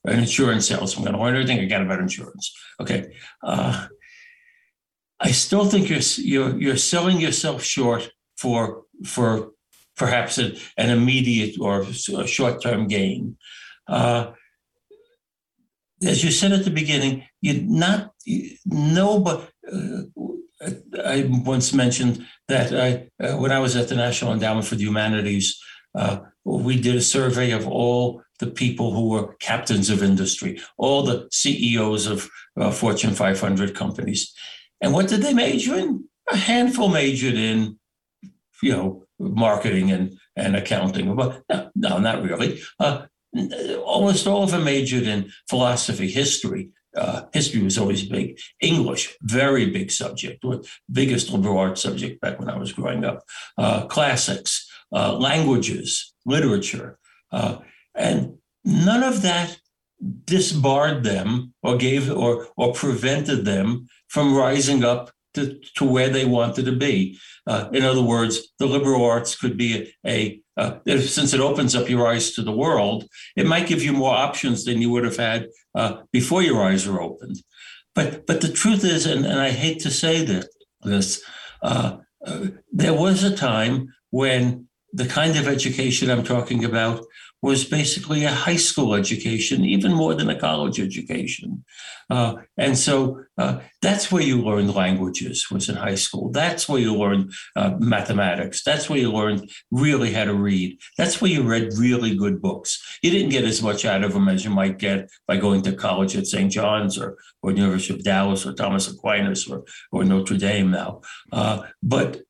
[0.05, 1.07] an insurance salesman.
[1.07, 2.51] I'm going to learn everything I got about insurance.
[2.79, 3.13] Okay.
[3.43, 3.87] Uh,
[5.19, 9.51] I still think you're, you're you're selling yourself short for for
[9.95, 13.37] perhaps a, an immediate or short term gain.
[13.87, 14.31] Uh,
[16.05, 18.13] as you said at the beginning, you not
[18.65, 20.03] no, but uh,
[21.03, 24.83] I once mentioned that I, uh, when I was at the National Endowment for the
[24.83, 25.61] Humanities,
[25.95, 31.03] uh, we did a survey of all the people who were captains of industry, all
[31.03, 34.33] the CEOs of uh, Fortune 500 companies.
[34.81, 36.05] And what did they major in?
[36.31, 37.79] A handful majored in,
[38.61, 41.15] you know, marketing and, and accounting.
[41.15, 41.41] No,
[41.75, 42.61] no not really.
[42.79, 43.05] Uh,
[43.85, 48.39] almost all of them majored in philosophy, history, uh, history was always big.
[48.61, 50.43] English, very big subject,
[50.91, 53.23] biggest liberal arts subject back when I was growing up.
[53.57, 56.99] Uh, classics, uh, languages, literature,
[57.31, 57.57] uh,
[57.95, 59.57] and none of that
[60.25, 66.25] disbarred them or gave or or prevented them from rising up to, to where they
[66.25, 67.17] wanted to be.
[67.47, 71.75] Uh, in other words, the liberal arts could be a, a uh, since it opens
[71.75, 75.03] up your eyes to the world, it might give you more options than you would
[75.03, 77.37] have had uh, before your eyes were opened.
[77.95, 80.47] But but the truth is, and, and I hate to say that
[80.83, 81.23] this,
[81.61, 87.03] uh, uh there was a time when the kind of education I'm talking about
[87.43, 91.65] was basically a high school education, even more than a college education.
[92.09, 96.31] Uh, and so uh, that's where you learned languages was in high school.
[96.31, 98.63] That's where you learned uh, mathematics.
[98.63, 100.79] That's where you learned really how to read.
[100.97, 102.81] That's where you read really good books.
[103.03, 105.73] You didn't get as much out of them as you might get by going to
[105.73, 106.49] college at St.
[106.49, 111.01] John's or, or University of Dallas or Thomas Aquinas or, or Notre Dame now.
[111.33, 112.21] Uh, but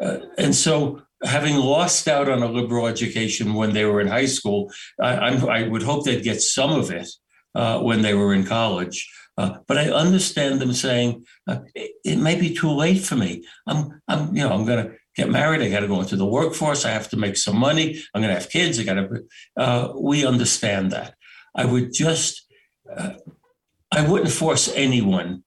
[0.00, 4.26] uh, and so having lost out on a liberal education when they were in high
[4.26, 7.08] school, I, I would hope they'd get some of it
[7.54, 9.08] uh, when they were in college.
[9.38, 13.44] Uh, but I understand them saying uh, it, it, may be too late for me.
[13.66, 15.60] I'm, I'm, you know, I'm going to get married.
[15.60, 16.86] I got to go into the workforce.
[16.86, 18.02] I have to make some money.
[18.14, 18.80] I'm going to have kids.
[18.80, 19.24] I got to.
[19.56, 21.14] Uh, we understand that.
[21.54, 22.46] I would just,
[22.94, 23.14] uh,
[23.92, 25.44] I wouldn't force anyone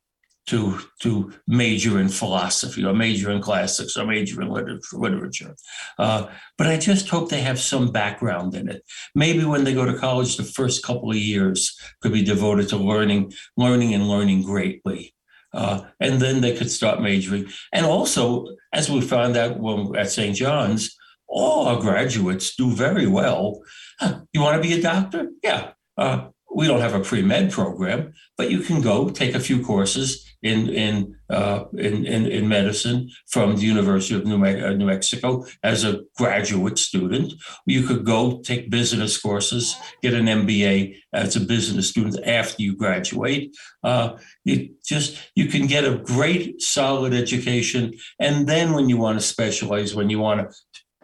[0.50, 5.56] to to major in philosophy or major in classics or major in literature.
[6.00, 8.84] Uh, but I just hope they have some background in it.
[9.14, 12.78] Maybe when they go to college, the first couple of years could be devoted to
[12.78, 15.14] learning, learning and learning greatly.
[15.54, 17.48] Uh, and then they could start majoring.
[17.72, 20.36] And also, as we found out when at St.
[20.36, 20.96] John's,
[21.28, 23.62] all our graduates do very well.
[24.00, 25.30] Huh, you want to be a doctor?
[25.44, 25.72] Yeah.
[25.96, 30.29] Uh, we don't have a pre-med program, but you can go take a few courses
[30.42, 34.88] in in uh, in, in, in medicine from the University of New, Me- uh, New
[34.88, 37.34] Mexico as a graduate student.
[37.68, 42.76] You could go take business courses, get an MBA as a business student after you
[42.76, 43.56] graduate.
[43.84, 49.20] Uh, you just you can get a great solid education, and then when you want
[49.20, 50.56] to specialize, when you want to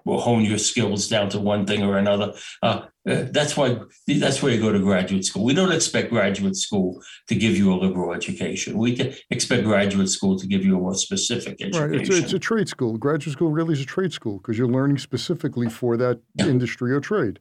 [0.08, 2.34] hone your skills down to one thing or another.
[2.62, 5.44] Uh, uh, that's why that's where you go to graduate school.
[5.44, 8.78] We don't expect graduate school to give you a liberal education.
[8.78, 11.92] We expect graduate school to give you a more specific education.
[11.92, 12.02] Right.
[12.02, 12.98] It's a, it's a trade school.
[12.98, 16.48] Graduate school really is a trade school because you're learning specifically for that yeah.
[16.48, 17.40] industry or trade.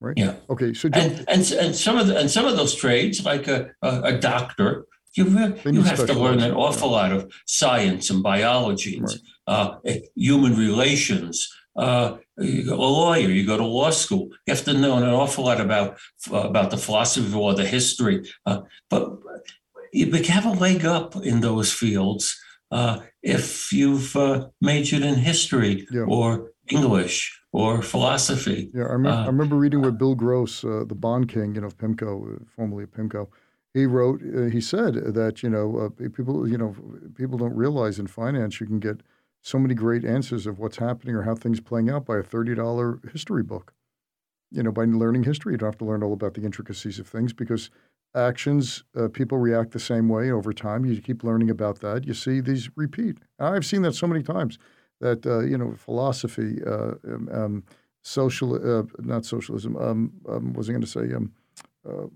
[0.00, 0.18] Right.
[0.18, 0.34] Yeah.
[0.50, 0.74] Okay.
[0.74, 4.02] So and, and, and some of the, and some of those trades, like a, a,
[4.02, 5.24] a doctor, you
[5.64, 6.96] you have to learn an awful yeah.
[6.96, 9.18] lot of science and biology, and, right.
[9.46, 9.76] uh,
[10.16, 15.04] human relations, uh, a lawyer, you go to law school, you have to know an
[15.04, 15.98] awful lot about
[16.32, 18.28] uh, about the philosophy or the history.
[18.46, 19.18] Uh, but
[19.92, 22.36] you have a leg up in those fields
[22.70, 26.02] uh, if you've uh, majored in history yeah.
[26.02, 28.70] or English or philosophy.
[28.74, 31.78] Yeah, I, rem- I remember reading what Bill Gross, the Bond King, you know, of
[31.78, 33.28] PIMCO, formerly of PIMCO,
[33.72, 34.20] he wrote.
[34.52, 36.74] he said that you know people, you know,
[37.16, 39.00] people don't realize in finance you can get
[39.44, 43.12] so many great answers of what's happening or how things playing out by a $30
[43.12, 43.74] history book.
[44.50, 47.06] You know, by learning history, you don't have to learn all about the intricacies of
[47.06, 47.68] things because
[48.14, 50.86] actions, uh, people react the same way over time.
[50.86, 52.06] You keep learning about that.
[52.06, 53.18] You see these repeat.
[53.38, 54.58] I've seen that so many times
[55.02, 57.64] that, uh, you know, philosophy, uh, um, um,
[58.00, 61.32] social, uh, not socialism, um, um, was I going to say, um,
[61.86, 62.06] uh,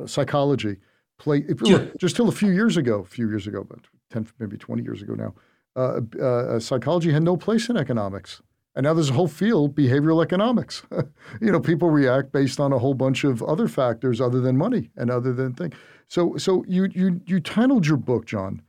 [0.00, 0.76] uh, psychology,
[1.18, 1.86] play, yeah.
[1.98, 5.02] just till a few years ago, a few years ago, but 10, maybe 20 years
[5.02, 5.34] ago now,
[5.78, 8.42] Uh, uh, uh, psychology had no place in economics.
[8.74, 10.82] And now there's a whole field, behavioral economics.
[11.40, 14.90] you know, people react based on a whole bunch of other factors other than money
[14.96, 15.74] and other than things.
[16.08, 18.62] So, so you you you titled your book, John,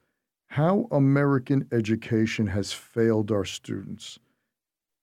[0.50, 4.20] "How American Education Has Failed Our Students."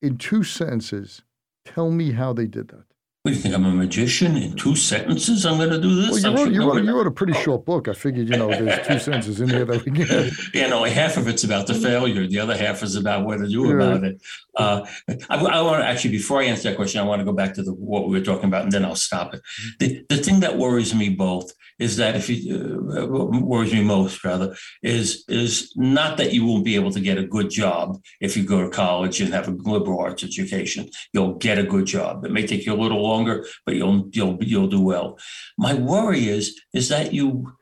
[0.01, 1.23] In two sentences,
[1.65, 2.85] tell me how they did that.
[3.27, 3.57] What do you think?
[3.57, 5.45] I'm a magician in two sentences.
[5.45, 6.23] I'm going to do this.
[6.23, 7.89] Well, you, wrote, you, wrote, you wrote, a pretty short book.
[7.89, 10.33] I figured, you know, there's two sentences in here that we get.
[10.55, 12.25] yeah, only half of it's about the failure.
[12.25, 13.75] The other half is about what to do yeah.
[13.75, 14.23] about it.
[14.55, 14.87] Uh,
[15.29, 17.55] I, I, want to actually, before I answer that question, I want to go back
[17.55, 19.43] to the, what we were talking about, and then I'll stop it.
[19.43, 19.71] Mm-hmm.
[19.81, 24.25] The, the thing that worries me both is that if you uh, worries me most
[24.25, 28.37] rather is is not that you won't be able to get a good job if
[28.37, 30.89] you go to college and have a liberal arts education.
[31.13, 32.25] You'll get a good job.
[32.25, 33.16] It may take you a little longer,
[33.65, 35.19] but you'll you'll you'll do well.
[35.59, 37.53] My worry is is that you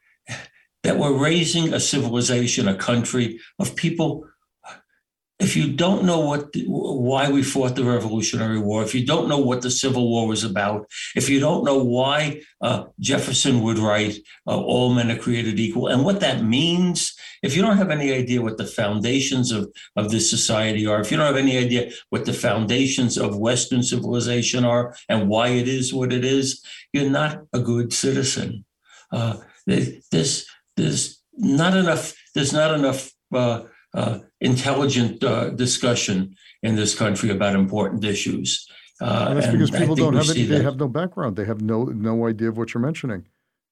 [0.82, 4.26] that we're raising a civilization, a country of people
[5.40, 9.38] if you don't know what why we fought the Revolutionary War, if you don't know
[9.38, 14.16] what the Civil War was about, if you don't know why uh, Jefferson would write
[14.46, 18.12] uh, "All men are created equal" and what that means, if you don't have any
[18.12, 21.90] idea what the foundations of of this society are, if you don't have any idea
[22.10, 27.10] what the foundations of Western civilization are and why it is what it is, you're
[27.10, 28.64] not a good citizen.
[29.10, 32.14] Uh, there's there's not enough.
[32.34, 33.10] There's not enough.
[33.32, 33.64] Uh,
[33.94, 38.68] uh, intelligent uh, discussion in this country about important issues.
[39.00, 41.36] Uh, and that's because people don't have any, they have no background.
[41.36, 43.26] They have no no idea of what you're mentioning.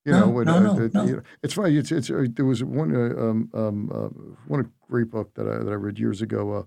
[0.05, 1.05] You no, know, no, no, it, no.
[1.05, 1.77] You know, it's funny.
[1.77, 4.09] It's it's uh, there was one uh, um, um, uh,
[4.49, 6.67] one great book that I that I read years ago.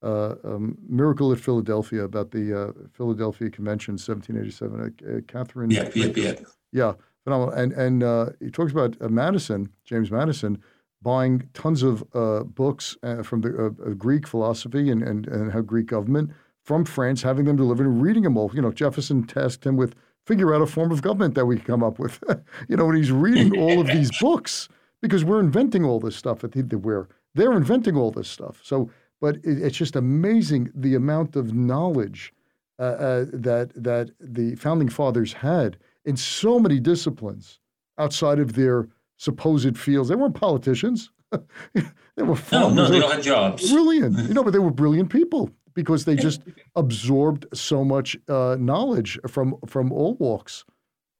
[0.00, 5.24] Um, Miracle at Philadelphia about the Philadelphia Convention, 1787.
[5.26, 5.70] Catherine.
[5.70, 6.34] Yeah, yeah, yeah.
[6.70, 6.92] Yeah,
[7.24, 7.52] phenomenal.
[7.54, 10.62] And and he talks about Madison, James Madison,
[11.02, 15.60] buying tons of uh, books uh, from the uh, Greek philosophy and, and, and how
[15.60, 16.30] Greek government
[16.64, 18.50] from France, having them delivered and reading them all.
[18.54, 19.94] You know, Jefferson tasked him with
[20.26, 22.22] figure out a form of government that we can come up with.
[22.68, 24.68] you know, and he's reading all of these books
[25.00, 26.44] because we're inventing all this stuff.
[26.44, 28.60] At the, we're they're inventing all this stuff.
[28.62, 32.34] So, but it, it's just amazing the amount of knowledge
[32.78, 37.60] uh, uh, that that the founding fathers had in so many disciplines
[37.96, 40.08] outside of their supposed fields.
[40.08, 41.10] They weren't politicians.
[41.30, 42.74] they were farmers.
[42.74, 43.70] No, no, they all had jobs.
[43.70, 44.28] Brilliant.
[44.28, 46.40] you know, but they were brilliant people because they just
[46.74, 50.64] absorbed so much uh, knowledge from from all walks,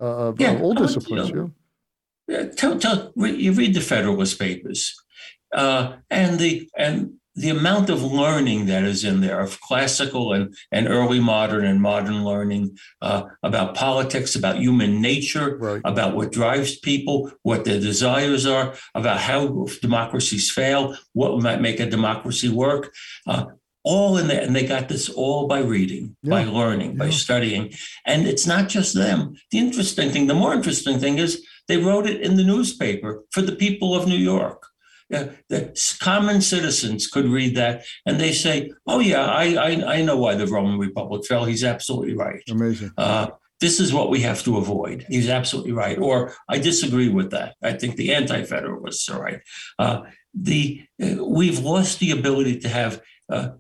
[0.01, 1.29] uh, of yeah, all disciplines.
[1.29, 1.53] You know,
[2.27, 2.49] yeah.
[2.49, 4.95] Tell, tell, you read the Federalist Papers,
[5.53, 10.55] uh, and the and the amount of learning that is in there of classical and,
[10.73, 15.81] and early modern and modern learning uh, about politics, about human nature, right.
[15.85, 21.81] about what drives people, what their desires are, about how democracies fail, what might make
[21.81, 22.93] a democracy work.
[23.27, 23.45] Uh,
[23.85, 24.43] all in there.
[24.43, 26.31] And they got this all by reading, yeah.
[26.31, 26.99] by learning, yeah.
[26.99, 27.73] by studying.
[28.05, 29.35] And it's not just them.
[29.51, 33.41] The interesting thing, the more interesting thing is they wrote it in the newspaper for
[33.41, 34.68] the people of New York
[35.11, 40.17] the common citizens could read that and they say, "Oh yeah, I I, I know
[40.17, 41.45] why the Roman Republic fell.
[41.45, 42.43] He's absolutely right.
[42.51, 42.93] Amazing.
[42.97, 43.29] Uh,
[43.61, 45.05] this is what we have to avoid.
[45.09, 45.99] He's absolutely right.
[45.99, 47.57] Or I disagree with that.
[47.63, 49.41] I think the anti-federalists are right.
[49.79, 50.03] Uh,
[50.35, 53.51] the uh, we've lost the ability to have uh,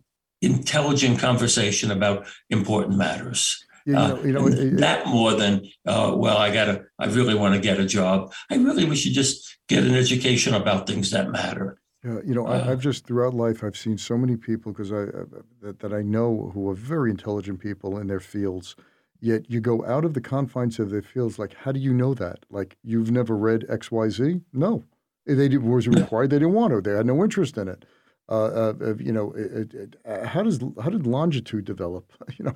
[0.41, 3.65] intelligent conversation about important matters.
[3.89, 7.55] You know, you know uh, that more than uh, well, I gotta, I really want
[7.55, 8.35] to get a job.
[8.51, 11.81] I really we should just get an education about things that matter.
[12.05, 14.93] Yeah, you know, uh, I, have just throughout life I've seen so many people because
[14.93, 15.25] I uh,
[15.63, 18.77] that, that I know who are very intelligent people in their fields.
[19.21, 21.39] Yet you go out of the confines of their fields.
[21.39, 22.45] Like, how do you know that?
[22.51, 24.43] Like, you've never read X, Y, Z?
[24.53, 24.85] No,
[25.25, 26.29] they did, was required.
[26.29, 26.83] They didn't want to.
[26.83, 27.87] They had no interest in it
[28.35, 32.13] uh, you know, it, it, uh, how does how did longitude develop?
[32.39, 32.55] You know,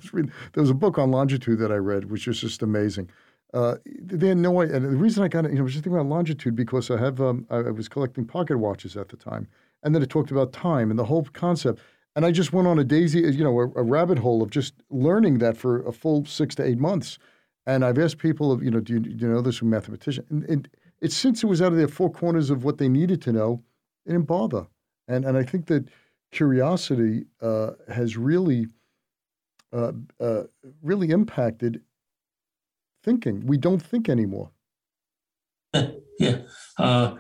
[0.53, 3.11] there was a book on longitude that I read, which was just amazing.
[3.53, 4.77] Uh, they had no idea.
[4.77, 6.91] And the reason I got it, you know, I was just thinking about longitude because
[6.91, 9.49] I have um, I, I was collecting pocket watches at the time,
[9.83, 11.81] and then it talked about time and the whole concept.
[12.15, 14.75] And I just went on a daisy, you know, a, a rabbit hole of just
[14.91, 17.19] learning that for a full six to eight months.
[17.67, 20.27] And I've asked people, you know, do you, do you know this from mathematician?
[20.29, 20.69] And, and
[21.01, 23.63] it since it was out of their four corners of what they needed to know,
[24.05, 24.67] it didn't bother.
[25.09, 25.89] And and I think that
[26.33, 28.67] curiosity uh, has really,
[29.73, 30.45] uh, uh,
[30.83, 31.83] really impacted
[33.05, 33.47] thinking.
[33.47, 34.51] We don't think anymore.
[36.19, 36.43] Yeah.
[36.79, 37.17] Uh,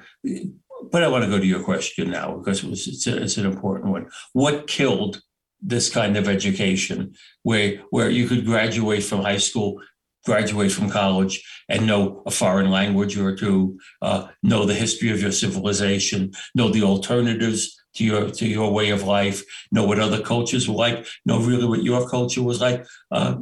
[0.93, 3.37] but I want to go to your question now because it was, it's, a, it's
[3.37, 4.09] an important one.
[4.33, 5.22] What killed
[5.61, 9.80] this kind of education where where you could graduate from high school
[10.24, 15.20] graduate from college and know a foreign language or two, uh, know the history of
[15.20, 20.20] your civilization, know the alternatives to your to your way of life, know what other
[20.20, 22.86] cultures were like, know really what your culture was like.
[23.10, 23.36] Uh,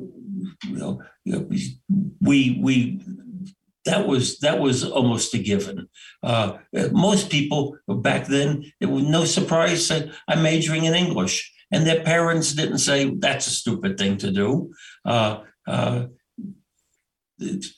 [0.64, 1.00] you know,
[2.20, 3.00] we we
[3.84, 5.88] that was that was almost a given.
[6.22, 6.58] Uh,
[6.92, 12.02] most people back then, it was no surprise that "I'm majoring in English," and their
[12.02, 14.72] parents didn't say that's a stupid thing to do.
[15.04, 16.06] Uh, uh,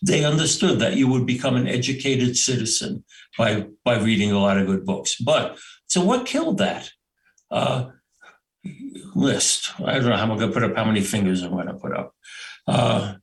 [0.03, 3.05] they understood that you would become an educated citizen
[3.39, 5.17] by by reading a lot of good books.
[5.17, 6.91] But so what killed that?
[7.51, 7.91] Uh,
[9.15, 9.73] list.
[9.81, 11.75] I don't know how I'm going to put up how many fingers I'm going to
[11.75, 12.15] put up.
[12.67, 13.15] Uh,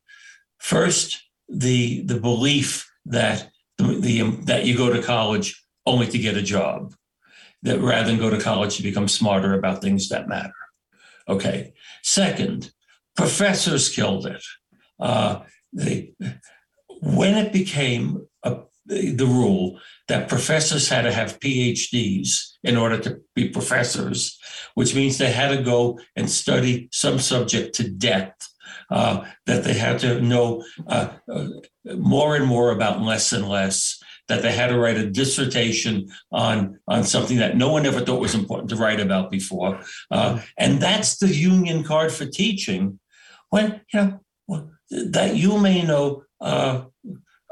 [0.59, 6.37] first, the the belief that the, the that you go to college only to get
[6.37, 6.93] a job,
[7.63, 10.53] that rather than go to college to become smarter about things that matter.
[11.27, 11.73] Okay.
[12.03, 12.71] Second,
[13.15, 14.43] professors killed it.
[14.99, 15.41] Uh,
[15.73, 16.13] they,
[17.01, 23.19] when it became a, the rule that professors had to have PhDs in order to
[23.35, 24.39] be professors,
[24.73, 28.33] which means they had to go and study some subject to death,
[28.89, 31.47] uh, that they had to know uh, uh,
[31.95, 36.79] more and more about less and less, that they had to write a dissertation on,
[36.87, 39.79] on something that no one ever thought was important to write about before.
[40.11, 42.99] Uh, and that's the union card for teaching.
[43.49, 43.99] When, you
[44.47, 46.23] know, that you may know.
[46.39, 46.85] Uh,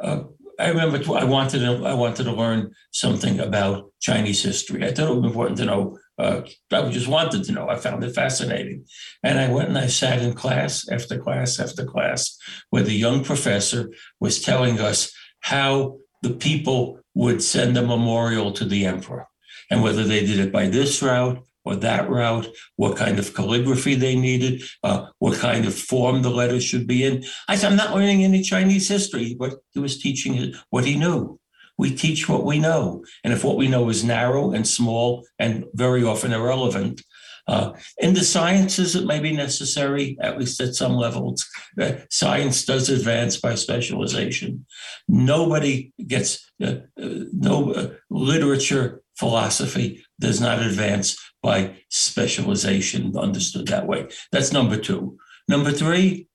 [0.02, 0.24] uh,
[0.60, 4.84] I remember I wanted to I wanted to learn something about Chinese history.
[4.84, 6.00] I thought it was important to know.
[6.18, 7.70] Uh, I just wanted to know.
[7.70, 8.86] I found it fascinating,
[9.22, 12.38] and I went and I sat in class after class after class,
[12.72, 18.66] where the young professor was telling us how the people would send a memorial to
[18.66, 19.28] the emperor,
[19.70, 22.48] and whether they did it by this route or that route,
[22.78, 27.04] what kind of calligraphy they needed, uh, what kind of form the letters should be
[27.04, 27.26] in.
[27.50, 31.40] I said, I'm not learning any Chinese history, but he was teaching what he knew.
[31.78, 33.04] We teach what we know.
[33.24, 37.02] And if what we know is narrow and small and very often irrelevant,
[37.50, 41.48] uh, in the sciences, it may be necessary, at least at some levels.
[41.80, 44.66] Uh, science does advance by specialization.
[45.08, 53.88] Nobody gets, uh, uh no uh, literature, philosophy does not advance by specialization, understood that
[53.88, 54.08] way.
[54.32, 55.18] That's number two.
[55.48, 56.28] Number three,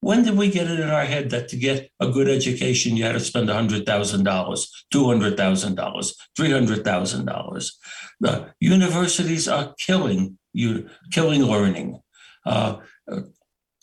[0.00, 3.04] when did we get it in our head that to get a good education, you
[3.04, 7.70] had to spend $100,000, $200,000, $300,000?
[8.20, 12.00] The universities are killing you, killing learning.
[12.44, 12.76] Uh,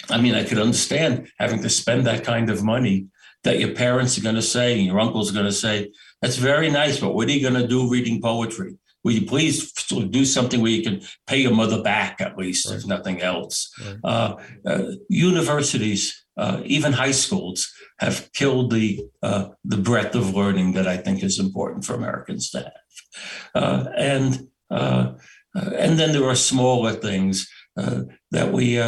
[0.09, 3.07] I mean, I could understand having to spend that kind of money
[3.43, 6.69] that your parents are going to say, and your uncle's going to say, that's very
[6.69, 8.77] nice, but what are you going to do reading poetry?
[9.03, 9.71] Will you please
[10.09, 12.77] do something where you can pay your mother back at least, right.
[12.77, 13.71] if nothing else?
[13.83, 13.97] Right.
[14.03, 14.35] Uh,
[14.65, 20.87] uh, universities, uh, even high schools, have killed the uh, the breadth of learning that
[20.87, 25.13] I think is important for Americans to have, uh, and uh,
[25.55, 28.81] and then there are smaller things that we.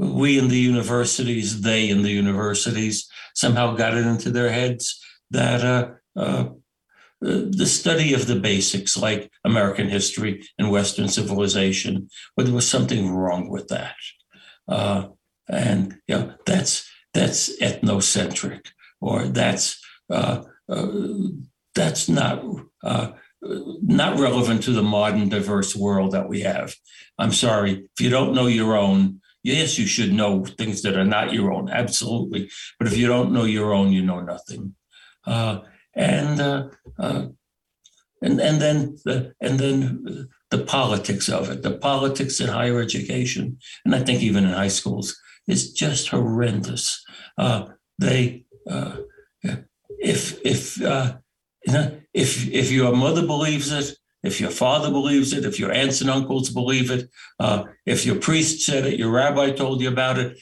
[0.00, 5.96] we in the universities, they in the universities, somehow got it into their heads that
[7.20, 13.10] the study of the basics like American history and Western civilization, but there was something
[13.10, 13.96] wrong with that.
[14.68, 15.08] Uh,
[15.48, 18.66] and you know, that's that's ethnocentric,
[19.00, 20.88] or that's uh, uh,
[21.74, 22.44] that's not
[22.84, 23.12] uh,
[23.42, 26.74] not relevant to the modern diverse world that we have.
[27.18, 29.20] I'm sorry if you don't know your own.
[29.44, 32.50] Yes, you should know things that are not your own, absolutely.
[32.78, 34.74] But if you don't know your own, you know nothing.
[35.98, 36.68] Uh, and uh,
[36.98, 37.26] uh,
[38.22, 43.58] and and then the and then the politics of it, the politics in higher education,
[43.84, 47.04] and I think even in high schools, is just horrendous.
[47.36, 47.66] Uh,
[47.98, 48.96] they uh,
[49.98, 51.16] if if uh,
[52.14, 56.10] if if your mother believes it, if your father believes it, if your aunts and
[56.10, 57.08] uncles believe it,
[57.40, 60.38] uh, if your priest said it, your rabbi told you about it,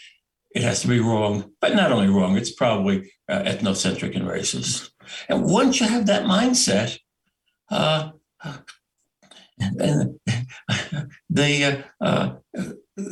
[0.55, 1.53] it has to be wrong.
[1.61, 4.91] But not only wrong, it's probably uh, ethnocentric and racist.
[5.29, 6.99] And once you have that mindset,
[7.71, 8.11] uh,
[9.59, 10.19] and
[11.31, 13.03] the uh, uh,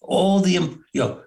[0.00, 1.22] all the you know,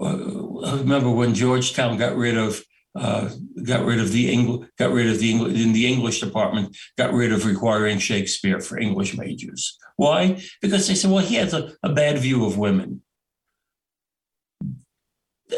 [0.00, 2.62] I remember when Georgetown got rid of
[2.94, 3.30] uh,
[3.62, 7.12] got rid of the English, got rid of the English in the English department, got
[7.12, 9.78] rid of requiring Shakespeare for English majors.
[9.96, 10.42] Why?
[10.60, 13.02] Because they said, well, he has a, a bad view of women.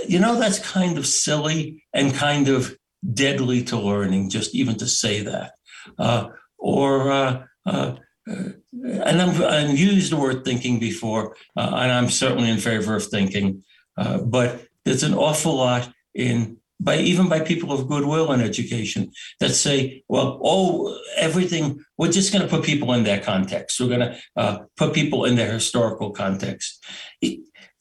[0.06, 2.76] You know, that's kind of silly and kind of
[3.14, 5.52] deadly to learning, just even to say that.
[5.98, 6.28] Uh,
[6.58, 7.96] or, uh, uh,
[8.26, 13.04] and I'm, I've used the word thinking before, uh, and I'm certainly in favor of
[13.04, 13.64] thinking,
[13.96, 19.12] uh, but there's an awful lot in by even by people of goodwill in education
[19.38, 23.78] that say, well, oh, everything, we're just going to put people in their context.
[23.78, 26.82] We're going to uh, put people in their historical context.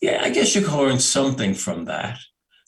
[0.02, 2.20] Yeah, I guess you can learn something from that.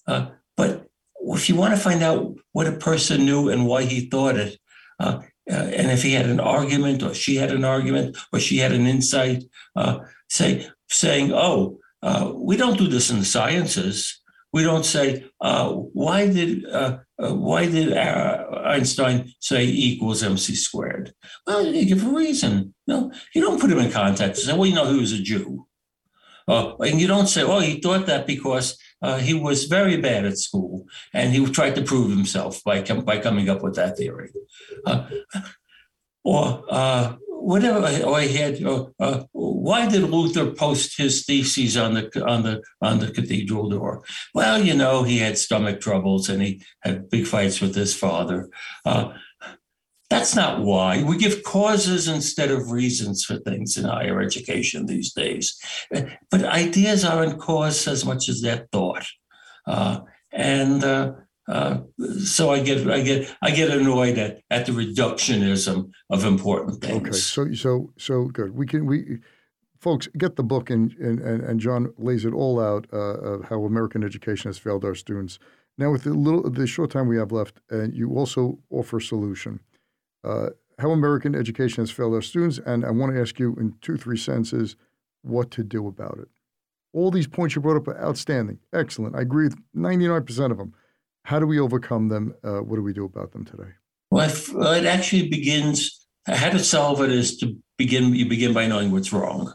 [0.07, 0.87] Uh, but
[1.23, 4.59] if you want to find out what a person knew and why he thought it,
[4.99, 5.19] uh,
[5.49, 8.71] uh and if he had an argument or she had an argument or she had
[8.71, 9.43] an insight,
[9.75, 9.99] uh,
[10.29, 14.17] say saying, "Oh, uh, we don't do this in the sciences."
[14.53, 21.13] We don't say uh, why did uh, why did Einstein say E equals mc squared?
[21.47, 22.73] Well, you give a reason.
[22.85, 24.43] No, you don't put him in context.
[24.43, 25.67] Say, well, you know, he was a Jew,
[26.47, 30.37] and you don't say, oh, he thought that because uh, he was very bad at
[30.37, 34.31] school and he tried to prove himself by com- by coming up with that theory,
[36.23, 36.63] or
[37.41, 42.61] whatever I had, uh, uh, why did Luther post his theses on the on the
[42.81, 44.03] on the cathedral door?
[44.33, 48.49] Well, you know, he had stomach troubles and he had big fights with his father.
[50.11, 51.03] That's not why.
[51.03, 55.57] We give causes instead of reasons for things in higher education these days.
[55.89, 59.07] But ideas aren't cause as much as they're thought.
[59.65, 60.01] Uh,
[60.33, 61.13] and uh,
[61.47, 61.77] uh,
[62.25, 67.07] so I get I get I get annoyed at, at the reductionism of important things.
[67.07, 68.53] Okay, so so so good.
[68.53, 69.19] We can we
[69.79, 73.63] folks get the book and and and John lays it all out uh, of how
[73.63, 75.39] American education has failed our students.
[75.77, 79.61] Now, with the little the short time we have left, uh, you also offer solution.
[80.23, 80.49] Uh,
[80.79, 83.97] how American education has failed our students, and I want to ask you in two
[83.97, 84.75] three sentences
[85.21, 86.27] what to do about it.
[86.93, 89.15] All these points you brought up are outstanding, excellent.
[89.15, 90.73] I agree with ninety nine percent of them.
[91.23, 92.33] How do we overcome them?
[92.43, 93.71] Uh, what do we do about them today?
[94.09, 94.29] Well,
[94.73, 96.07] it actually begins.
[96.27, 98.13] How to solve it is to begin.
[98.13, 99.53] You begin by knowing what's wrong,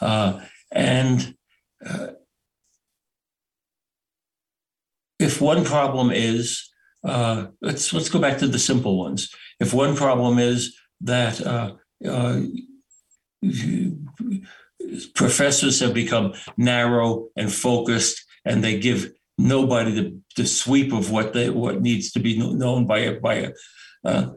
[0.00, 0.40] uh,
[0.72, 1.34] and
[1.84, 2.08] uh,
[5.18, 6.68] if one problem is,
[7.04, 9.34] uh, let's let's go back to the simple ones.
[9.60, 11.74] If one problem is that uh,
[12.08, 12.40] uh,
[15.14, 21.32] professors have become narrow and focused, and they give nobody the, the sweep of what
[21.32, 23.52] they what needs to be known by a by a
[24.04, 24.30] uh,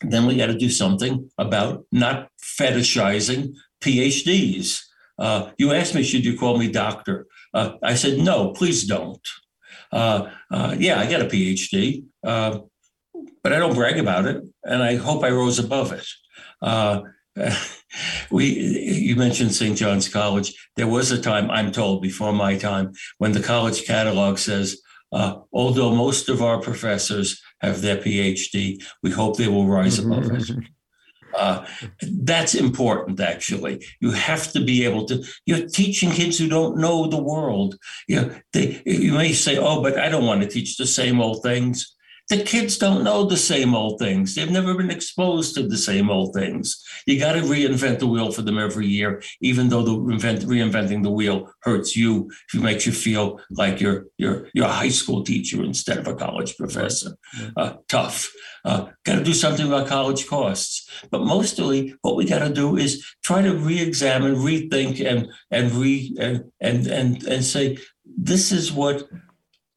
[0.00, 4.80] then we got to do something about not fetishizing PhDs.
[5.18, 7.26] Uh, you asked me, should you call me doctor?
[7.52, 9.26] Uh, I said, no, please don't.
[9.94, 12.58] Uh, uh, yeah, I got a PhD, uh,
[13.42, 16.06] but I don't brag about it, and I hope I rose above it.
[18.30, 19.76] we you mentioned St.
[19.76, 20.52] John's College.
[20.76, 24.80] There was a time, I'm told, before my time, when the college catalog says,
[25.12, 30.30] uh, although most of our professors have their PhD, we hope they will rise above
[30.30, 30.50] it.
[31.36, 31.66] Uh,
[32.22, 33.84] that's important, actually.
[34.00, 35.22] You have to be able to.
[35.46, 37.76] You're teaching kids who don't know the world.
[38.08, 38.82] You know, they.
[38.86, 41.93] You may say, "Oh, but I don't want to teach the same old things."
[42.30, 44.34] The kids don't know the same old things.
[44.34, 46.82] They've never been exposed to the same old things.
[47.06, 51.02] You got to reinvent the wheel for them every year, even though the invent, reinventing
[51.02, 54.88] the wheel hurts you, if it makes you feel like you're you're you're a high
[54.88, 57.10] school teacher instead of a college professor.
[57.56, 58.32] Uh, tough.
[58.64, 60.88] Uh, got to do something about college costs.
[61.10, 66.16] But mostly, what we got to do is try to re-examine, rethink, and and re
[66.18, 69.06] and and and, and say this is what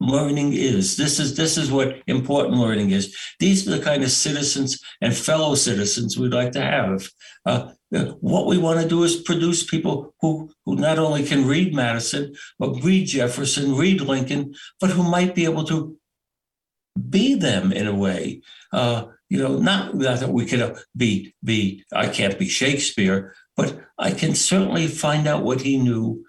[0.00, 0.96] learning is.
[0.96, 3.16] This is this is what important learning is.
[3.40, 7.08] These are the kind of citizens and fellow citizens we'd like to have.
[7.44, 7.72] Uh,
[8.20, 12.34] what we want to do is produce people who who not only can read Madison,
[12.58, 15.96] but read Jefferson, read Lincoln, but who might be able to
[17.10, 18.42] be them in a way.
[18.72, 21.84] Uh, you know, not, that we could be be.
[21.92, 26.24] I can't be Shakespeare, but I can certainly find out what he knew.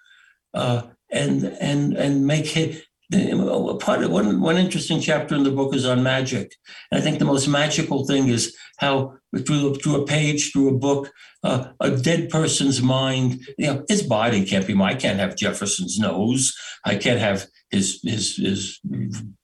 [0.54, 5.74] Uh, and and and make it part of one, one interesting chapter in the book
[5.74, 6.56] is on magic.
[6.92, 10.78] And I think the most magical thing is how through, through a page, through a
[10.78, 11.12] book,
[11.44, 14.96] uh, a dead person's mind, you know, his body can't be mine.
[14.96, 16.56] I can't have Jefferson's nose.
[16.86, 18.80] I can't have his, his, his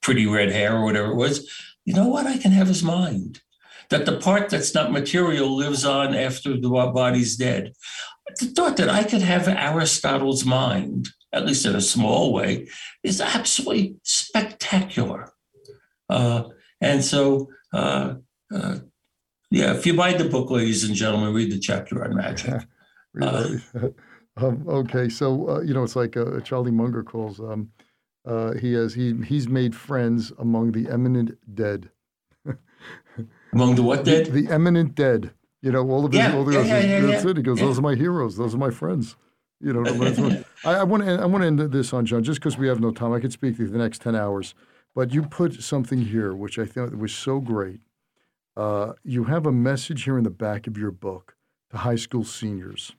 [0.00, 1.50] pretty red hair or whatever it was.
[1.84, 2.26] You know what?
[2.26, 3.40] I can have his mind.
[3.90, 7.72] That the part that's not material lives on after the body's dead.
[8.40, 12.66] The thought that I could have Aristotle's mind at least in a small way,
[13.02, 15.32] is absolutely spectacular.
[16.08, 16.44] Uh,
[16.80, 18.14] and so, uh,
[18.54, 18.78] uh,
[19.50, 22.62] yeah, if you buy the book, ladies and gentlemen, read the chapter on magic.
[23.14, 23.62] Really?
[24.36, 27.40] um, okay, so uh, you know, it's like uh, Charlie Munger calls.
[27.40, 27.70] Um,
[28.26, 31.88] uh, he has he he's made friends among the eminent dead.
[33.54, 34.26] Among the what dead?
[34.26, 35.32] the eminent dead.
[35.62, 37.30] You know, all of his, Yeah, all the yeah, yeah, yeah, that's yeah.
[37.30, 37.36] it.
[37.38, 37.66] He goes, Yeah.
[37.66, 38.36] "Those are my heroes.
[38.36, 39.16] Those are my friends."
[39.60, 42.22] You know, that's what- I, I want to I want to end this on John,
[42.22, 43.12] just because we have no time.
[43.12, 44.54] I could speak to you the next ten hours,
[44.94, 47.80] but you put something here which I thought was so great.
[48.56, 51.36] Uh, you have a message here in the back of your book
[51.70, 52.92] to high school seniors,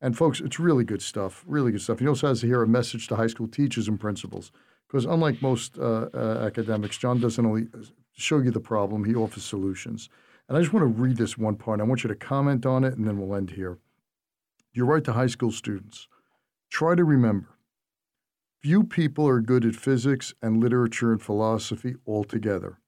[0.00, 1.44] and folks, it's really good stuff.
[1.46, 1.98] Really good stuff.
[1.98, 4.50] He also has here a message to high school teachers and principals,
[4.86, 7.66] because unlike most uh, uh, academics, John doesn't only
[8.14, 10.08] show you the problem; he offers solutions.
[10.48, 11.78] And I just want to read this one part.
[11.80, 13.78] I want you to comment on it, and then we'll end here.
[14.78, 16.06] You write to high school students
[16.70, 17.48] try to remember
[18.62, 22.78] few people are good at physics and literature and philosophy altogether,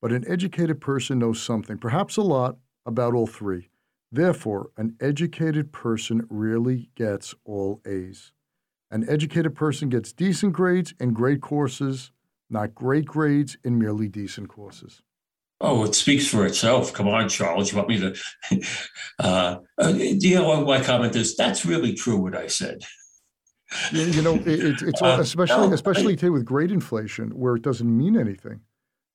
[0.00, 3.70] but an educated person knows something, perhaps a lot, about all three.
[4.12, 8.30] Therefore, an educated person really gets all A's.
[8.92, 12.12] An educated person gets decent grades in great courses,
[12.48, 15.02] not great grades in merely decent courses.
[15.60, 16.92] Oh, it speaks for itself.
[16.92, 17.72] Come on, Charles.
[17.72, 18.14] You want me to?
[19.18, 21.36] Uh, uh, you know what my comment is?
[21.36, 22.82] That's really true what I said.
[23.90, 27.56] You, you know, it, it's Uh, especially no, especially I- today with grade inflation, where
[27.56, 28.60] it doesn't mean anything.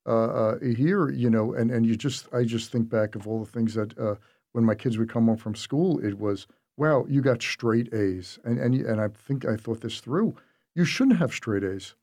[0.07, 3.39] Uh, uh, here, you know, and and you just I just think back of all
[3.43, 4.15] the things that uh,
[4.53, 8.39] when my kids would come home from school, it was wow, you got straight A's,
[8.43, 10.33] and and you- and I think I thought this through.
[10.73, 11.93] You shouldn't have straight A's.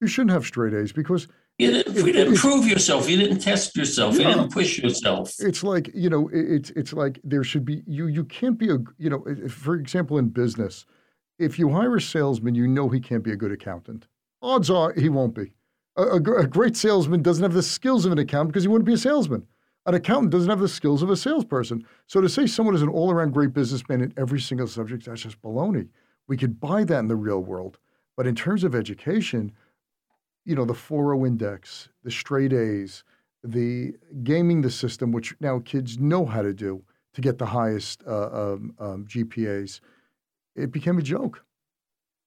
[0.00, 1.26] You shouldn't have straight A's because
[1.62, 3.08] You didn't, It- you didn't prove yourself.
[3.08, 4.14] You didn't test yourself.
[4.18, 5.32] You didn't push yourself.
[5.38, 8.78] it's like you know it's it's like there should be you you can't be a
[8.98, 10.84] you know for example in business
[11.38, 14.06] if you hire a salesman you know he can't be a good accountant
[14.42, 15.52] odds are he won't be
[15.96, 18.86] a, a a great salesman doesn't have the skills of an accountant because he wouldn't
[18.86, 19.42] be a salesman
[19.86, 22.88] an accountant doesn't have the skills of a salesperson so to say someone is an
[22.88, 25.88] all-around great businessman in every single subject that's just baloney
[26.28, 27.78] we could buy that in the real world
[28.16, 29.50] but in terms of education
[30.44, 33.04] you know the 4.0 index the straight a's
[33.44, 36.82] the gaming the system, which now kids know how to do
[37.14, 39.80] to get the highest uh, um, um, GPAs,
[40.56, 41.44] it became a joke.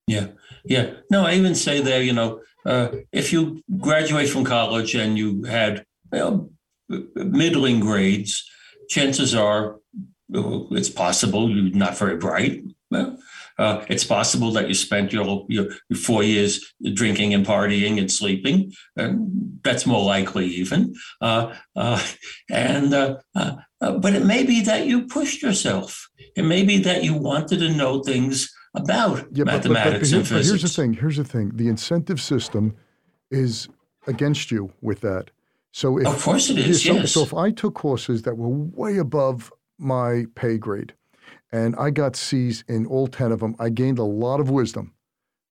[0.07, 0.28] Yeah,
[0.63, 0.93] yeah.
[1.09, 5.43] No, I even say there, you know, uh, if you graduate from college and you
[5.43, 6.49] had you know,
[7.16, 8.47] middling grades,
[8.89, 9.78] chances are
[10.36, 12.61] uh, it's possible you're not very bright.
[12.91, 13.18] Well,
[13.57, 18.71] uh, it's possible that you spent your, your four years drinking and partying and sleeping.
[18.97, 20.93] And that's more likely, even.
[21.21, 22.01] Uh, uh,
[22.49, 26.09] and uh, uh, uh, but it may be that you pushed yourself.
[26.35, 29.71] It may be that you wanted to know things about Yeah, but, but, but, but,
[29.71, 30.93] mathematics here- and but here's the thing.
[30.93, 31.51] Here's the thing.
[31.55, 32.75] The incentive system
[33.31, 33.69] is
[34.07, 35.31] against you with that.
[35.71, 36.83] So if Of course it is.
[36.83, 37.11] so, yes.
[37.11, 40.93] so if I took courses that were way above my pay grade
[41.55, 44.93] and I got C's in all 10 of them, I gained a lot of wisdom.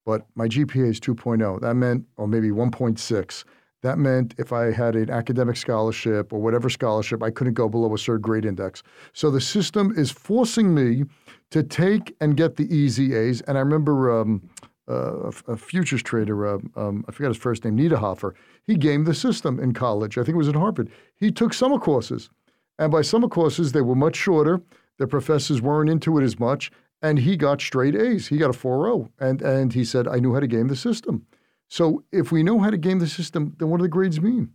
[0.05, 1.61] But my GPA is 2.0.
[1.61, 3.43] That meant, or maybe 1.6.
[3.81, 7.91] That meant if I had an academic scholarship or whatever scholarship, I couldn't go below
[7.91, 8.83] a certain grade index.
[9.13, 11.05] So the system is forcing me
[11.49, 13.41] to take and get the easy A's.
[13.41, 14.47] And I remember um,
[14.87, 18.33] uh, a, futures trader, um, um, I forgot his first name, Niederhoffer.
[18.67, 20.19] He gamed the system in college.
[20.19, 20.91] I think it was at Harvard.
[21.15, 22.29] He took summer courses.
[22.77, 24.61] And by summer courses, they were much shorter.
[24.97, 26.71] The professors weren't into it as much.
[27.01, 28.27] And he got straight A's.
[28.27, 29.09] He got a 4.0.
[29.19, 31.27] And, and he said, I knew how to game the system.
[31.67, 34.53] So if we know how to game the system, then what do the grades mean?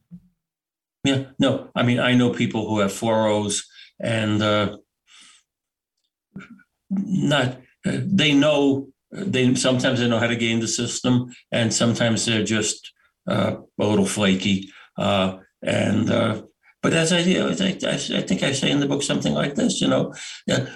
[1.04, 3.66] Yeah, no, I mean, I know people who have four O's
[3.98, 4.76] and uh,
[6.90, 12.44] not, they know, they sometimes they know how to game the system and sometimes they're
[12.44, 12.92] just
[13.26, 14.70] uh, a little flaky.
[14.96, 16.42] Uh, and, uh,
[16.82, 19.80] but as I, I, think- I think I say in the book something like this,
[19.80, 20.14] you know,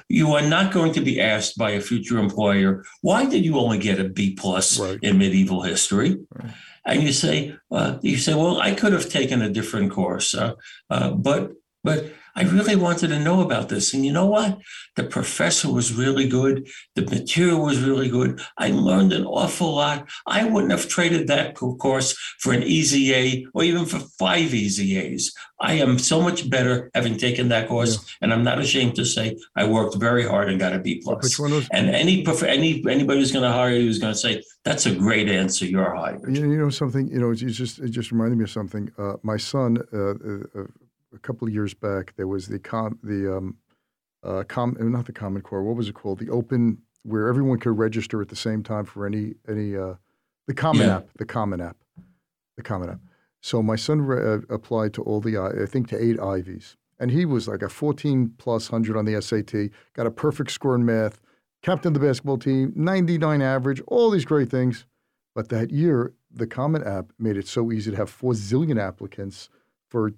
[0.09, 3.79] you are not going to be asked by a future employer, why did you only
[3.79, 4.99] get a B plus Right.
[5.03, 6.17] in medieval history?
[6.31, 6.53] Right.
[6.87, 10.53] And you say, uh, you say, well, I could have taken a different course, uh,
[10.91, 11.53] uh, but
[11.85, 13.95] but I really wanted to know about this.
[13.95, 14.59] And you know what?
[14.97, 16.69] The professor was really good.
[16.97, 18.41] The material was really good.
[18.59, 20.09] I learned an awful lot.
[20.27, 24.53] I wouldn't have traded that co- course for an easy A or even for five
[24.53, 25.33] easy A's.
[25.61, 29.37] I am so much better having taken that course, and I'm not ashamed to say
[29.55, 31.23] I worked very hard and got a B plus.
[31.23, 31.69] Which one was?
[31.71, 34.95] And any any anybody who's going to hire you is going to say that's a
[34.95, 35.67] great answer.
[35.67, 36.23] You're hired.
[36.37, 37.09] You, you know something.
[37.09, 38.91] You know, it just it just reminded me of something.
[38.99, 40.65] Uh, my son, uh, uh,
[41.15, 43.57] a couple of years back, there was the com the um,
[44.23, 45.63] uh, com not the Common Core.
[45.63, 46.19] What was it called?
[46.19, 49.95] The open where everyone could register at the same time for any any uh,
[50.47, 50.97] the Common Yeah.
[50.97, 51.09] App.
[51.19, 51.77] The Common App.
[52.57, 53.01] The Common App.
[53.41, 56.77] So my son uh, applied to all the, I think, to eight Ivies.
[56.99, 60.75] And he was like a 14 plus 100 on the SAT, got a perfect score
[60.75, 61.21] in math,
[61.63, 64.87] captain of the basketball team, 99 average, all these great things.
[65.35, 69.51] But that year, the Common App made it so easy to have four zillion applicants
[69.91, 70.13] for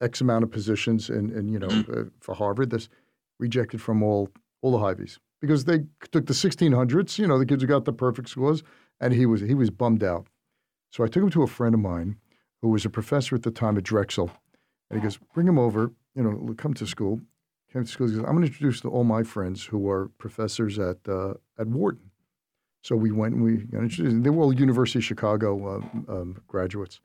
[0.00, 1.92] X amount of positions and, and you know, mm-hmm.
[1.92, 2.70] uh, for Harvard.
[2.70, 2.88] This
[3.38, 4.30] rejected from all
[4.62, 5.80] all the Ivies because they
[6.10, 8.62] took the 1600s, you know, the kids who got the perfect scores,
[9.00, 10.26] and he was he was bummed out.
[10.90, 12.16] So I took him to a friend of mine
[12.62, 14.30] who was a professor at the time at Drexel.
[14.90, 17.20] And he goes, bring him over, you know, come to school.
[17.72, 18.08] Came to school.
[18.08, 21.34] He goes, I'm going to introduce to all my friends who are professors at uh,
[21.58, 22.10] at Wharton.
[22.82, 24.24] So we went and we got introduced.
[24.24, 27.00] They were all University of Chicago uh, um, graduates.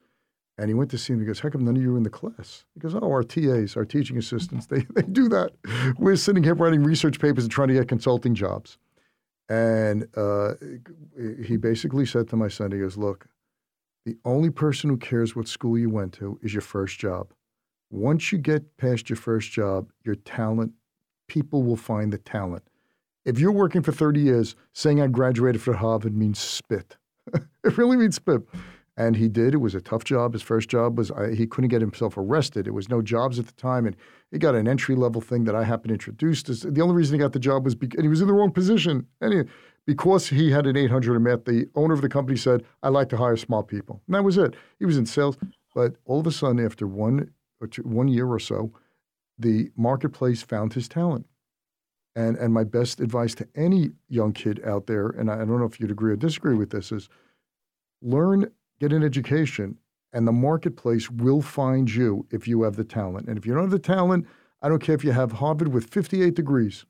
[0.57, 1.19] And he went to see him.
[1.19, 2.65] He goes, How come none of you are in the class?
[2.73, 5.51] He goes, Oh, our TAs, our teaching assistants, they, they do that.
[5.97, 8.77] We're sitting here writing research papers and trying to get consulting jobs.
[9.49, 10.53] And uh,
[11.43, 13.27] he basically said to my son, He goes, Look,
[14.05, 17.33] the only person who cares what school you went to is your first job.
[17.89, 20.73] Once you get past your first job, your talent,
[21.27, 22.63] people will find the talent.
[23.25, 26.97] If you're working for 30 years, saying I graduated from Harvard means spit.
[27.33, 28.41] it really means spit.
[28.97, 29.53] And he did.
[29.53, 30.33] It was a tough job.
[30.33, 32.65] His first job was he couldn't get himself arrested.
[32.65, 33.95] It was no jobs at the time, and
[34.31, 36.43] he got an entry level thing that I happened to introduce.
[36.43, 39.05] The only reason he got the job was because, he was in the wrong position.
[39.19, 39.49] And
[39.85, 43.09] because he had an 800 in math, the owner of the company said, I like
[43.09, 44.01] to hire smart people.
[44.07, 44.55] And that was it.
[44.79, 45.37] He was in sales.
[45.73, 48.71] But all of a sudden, after one, or two, one year or so,
[49.37, 51.27] the marketplace found his talent.
[52.15, 55.59] And, and my best advice to any young kid out there, and I, I don't
[55.59, 57.09] know if you'd agree or disagree with this, is
[58.01, 58.49] learn,
[58.79, 59.77] get an education,
[60.13, 63.27] and the marketplace will find you if you have the talent.
[63.27, 64.25] And if you don't have the talent,
[64.61, 66.85] I don't care if you have Harvard with 58 degrees,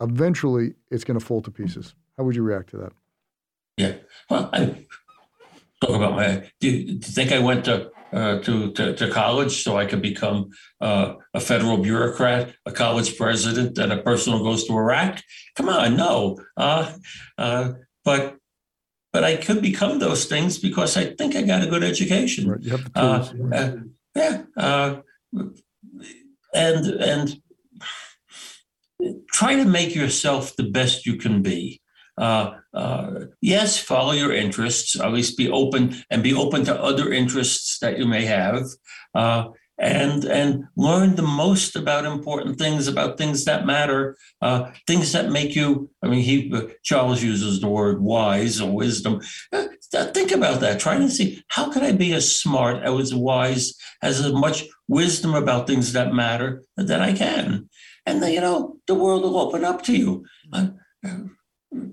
[0.00, 1.94] eventually it's going to fall to pieces.
[2.16, 2.92] How would you react to that?
[3.76, 3.94] Yeah.
[4.28, 4.86] Well, I
[5.80, 6.48] talk about my.
[6.60, 9.86] Do you, do you think I went to, uh, to, to to college so I
[9.86, 10.50] could become
[10.80, 15.22] uh, a federal bureaucrat, a college president, and a person who goes to Iraq?
[15.56, 16.38] Come on, no.
[16.56, 16.92] Uh,
[17.38, 17.72] uh,
[18.04, 18.36] but
[19.12, 22.48] but I could become those things because I think I got a good education.
[22.48, 22.64] Right.
[22.64, 23.52] Have the uh, tools.
[23.52, 23.76] Uh,
[24.14, 24.42] yeah.
[24.56, 24.96] Uh,
[26.54, 27.42] and and
[29.32, 31.82] try to make yourself the best you can be
[32.18, 34.98] uh, uh, yes, follow your interests.
[35.00, 38.64] At least be open and be open to other interests that you may have,
[39.14, 39.48] uh,
[39.82, 45.30] and and learn the most about important things, about things that matter, uh, things that
[45.30, 45.90] make you.
[46.02, 46.54] I mean, he
[46.84, 49.20] Charles uses the word wise or wisdom.
[49.52, 49.66] Uh,
[50.14, 50.78] think about that.
[50.80, 55.66] Try to see how can I be as smart, as wise, as much wisdom about
[55.66, 57.68] things that matter that I can,
[58.06, 60.24] and then, you know the world will open up to you.
[60.52, 60.68] Uh,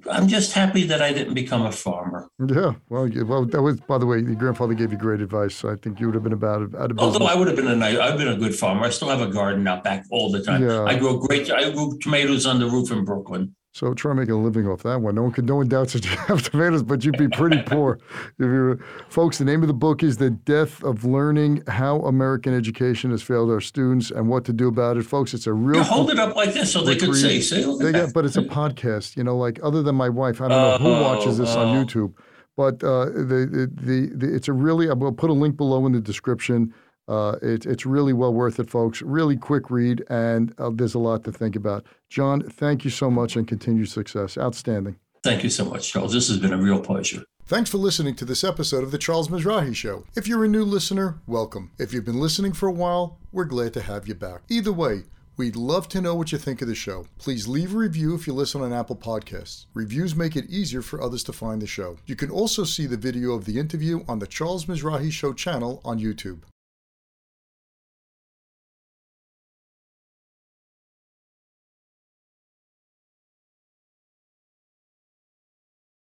[0.09, 2.29] I'm just happy that I didn't become a farmer.
[2.39, 5.55] Yeah, well, well, that was, by the way, your grandfather gave you great advice.
[5.55, 6.73] So I think you would have been about.
[6.75, 8.85] Out of Although I would have been a nice, I've been a good farmer.
[8.85, 10.63] I still have a garden out back all the time.
[10.63, 10.83] Yeah.
[10.83, 11.49] I grow great.
[11.51, 13.55] I grew tomatoes on the roof in Brooklyn.
[13.71, 15.13] So try to make a living off that one.
[15.15, 17.99] No one can, no one doubts that you have tomatoes, but you'd be pretty poor.
[18.39, 22.53] If you, folks, the name of the book is "The Death of Learning: How American
[22.53, 25.77] Education Has Failed Our Students and What to Do About It." Folks, it's a real.
[25.77, 27.41] You hold it up like this so they could see.
[27.41, 29.15] See, they get, but it's a podcast.
[29.15, 31.85] You know, like other than my wife, I don't know who watches this on oh.
[31.85, 32.13] YouTube,
[32.57, 34.89] but uh, the, the, the, the it's a really.
[34.89, 36.73] I will put a link below in the description.
[37.09, 39.01] Uh, it, it's really well worth it, folks.
[39.01, 41.85] Really quick read, and uh, there's a lot to think about.
[42.07, 44.37] John, thank you so much and continued success.
[44.37, 44.97] Outstanding.
[45.23, 46.13] Thank you so much, Charles.
[46.13, 47.23] This has been a real pleasure.
[47.45, 50.05] Thanks for listening to this episode of The Charles Mizrahi Show.
[50.15, 51.71] If you're a new listener, welcome.
[51.79, 54.43] If you've been listening for a while, we're glad to have you back.
[54.49, 55.03] Either way,
[55.39, 57.05] We'd love to know what you think of the show.
[57.17, 59.67] Please leave a review if you listen on Apple Podcasts.
[59.73, 61.95] Reviews make it easier for others to find the show.
[62.05, 65.79] You can also see the video of the interview on the Charles Mizrahi Show channel
[65.85, 66.41] on YouTube.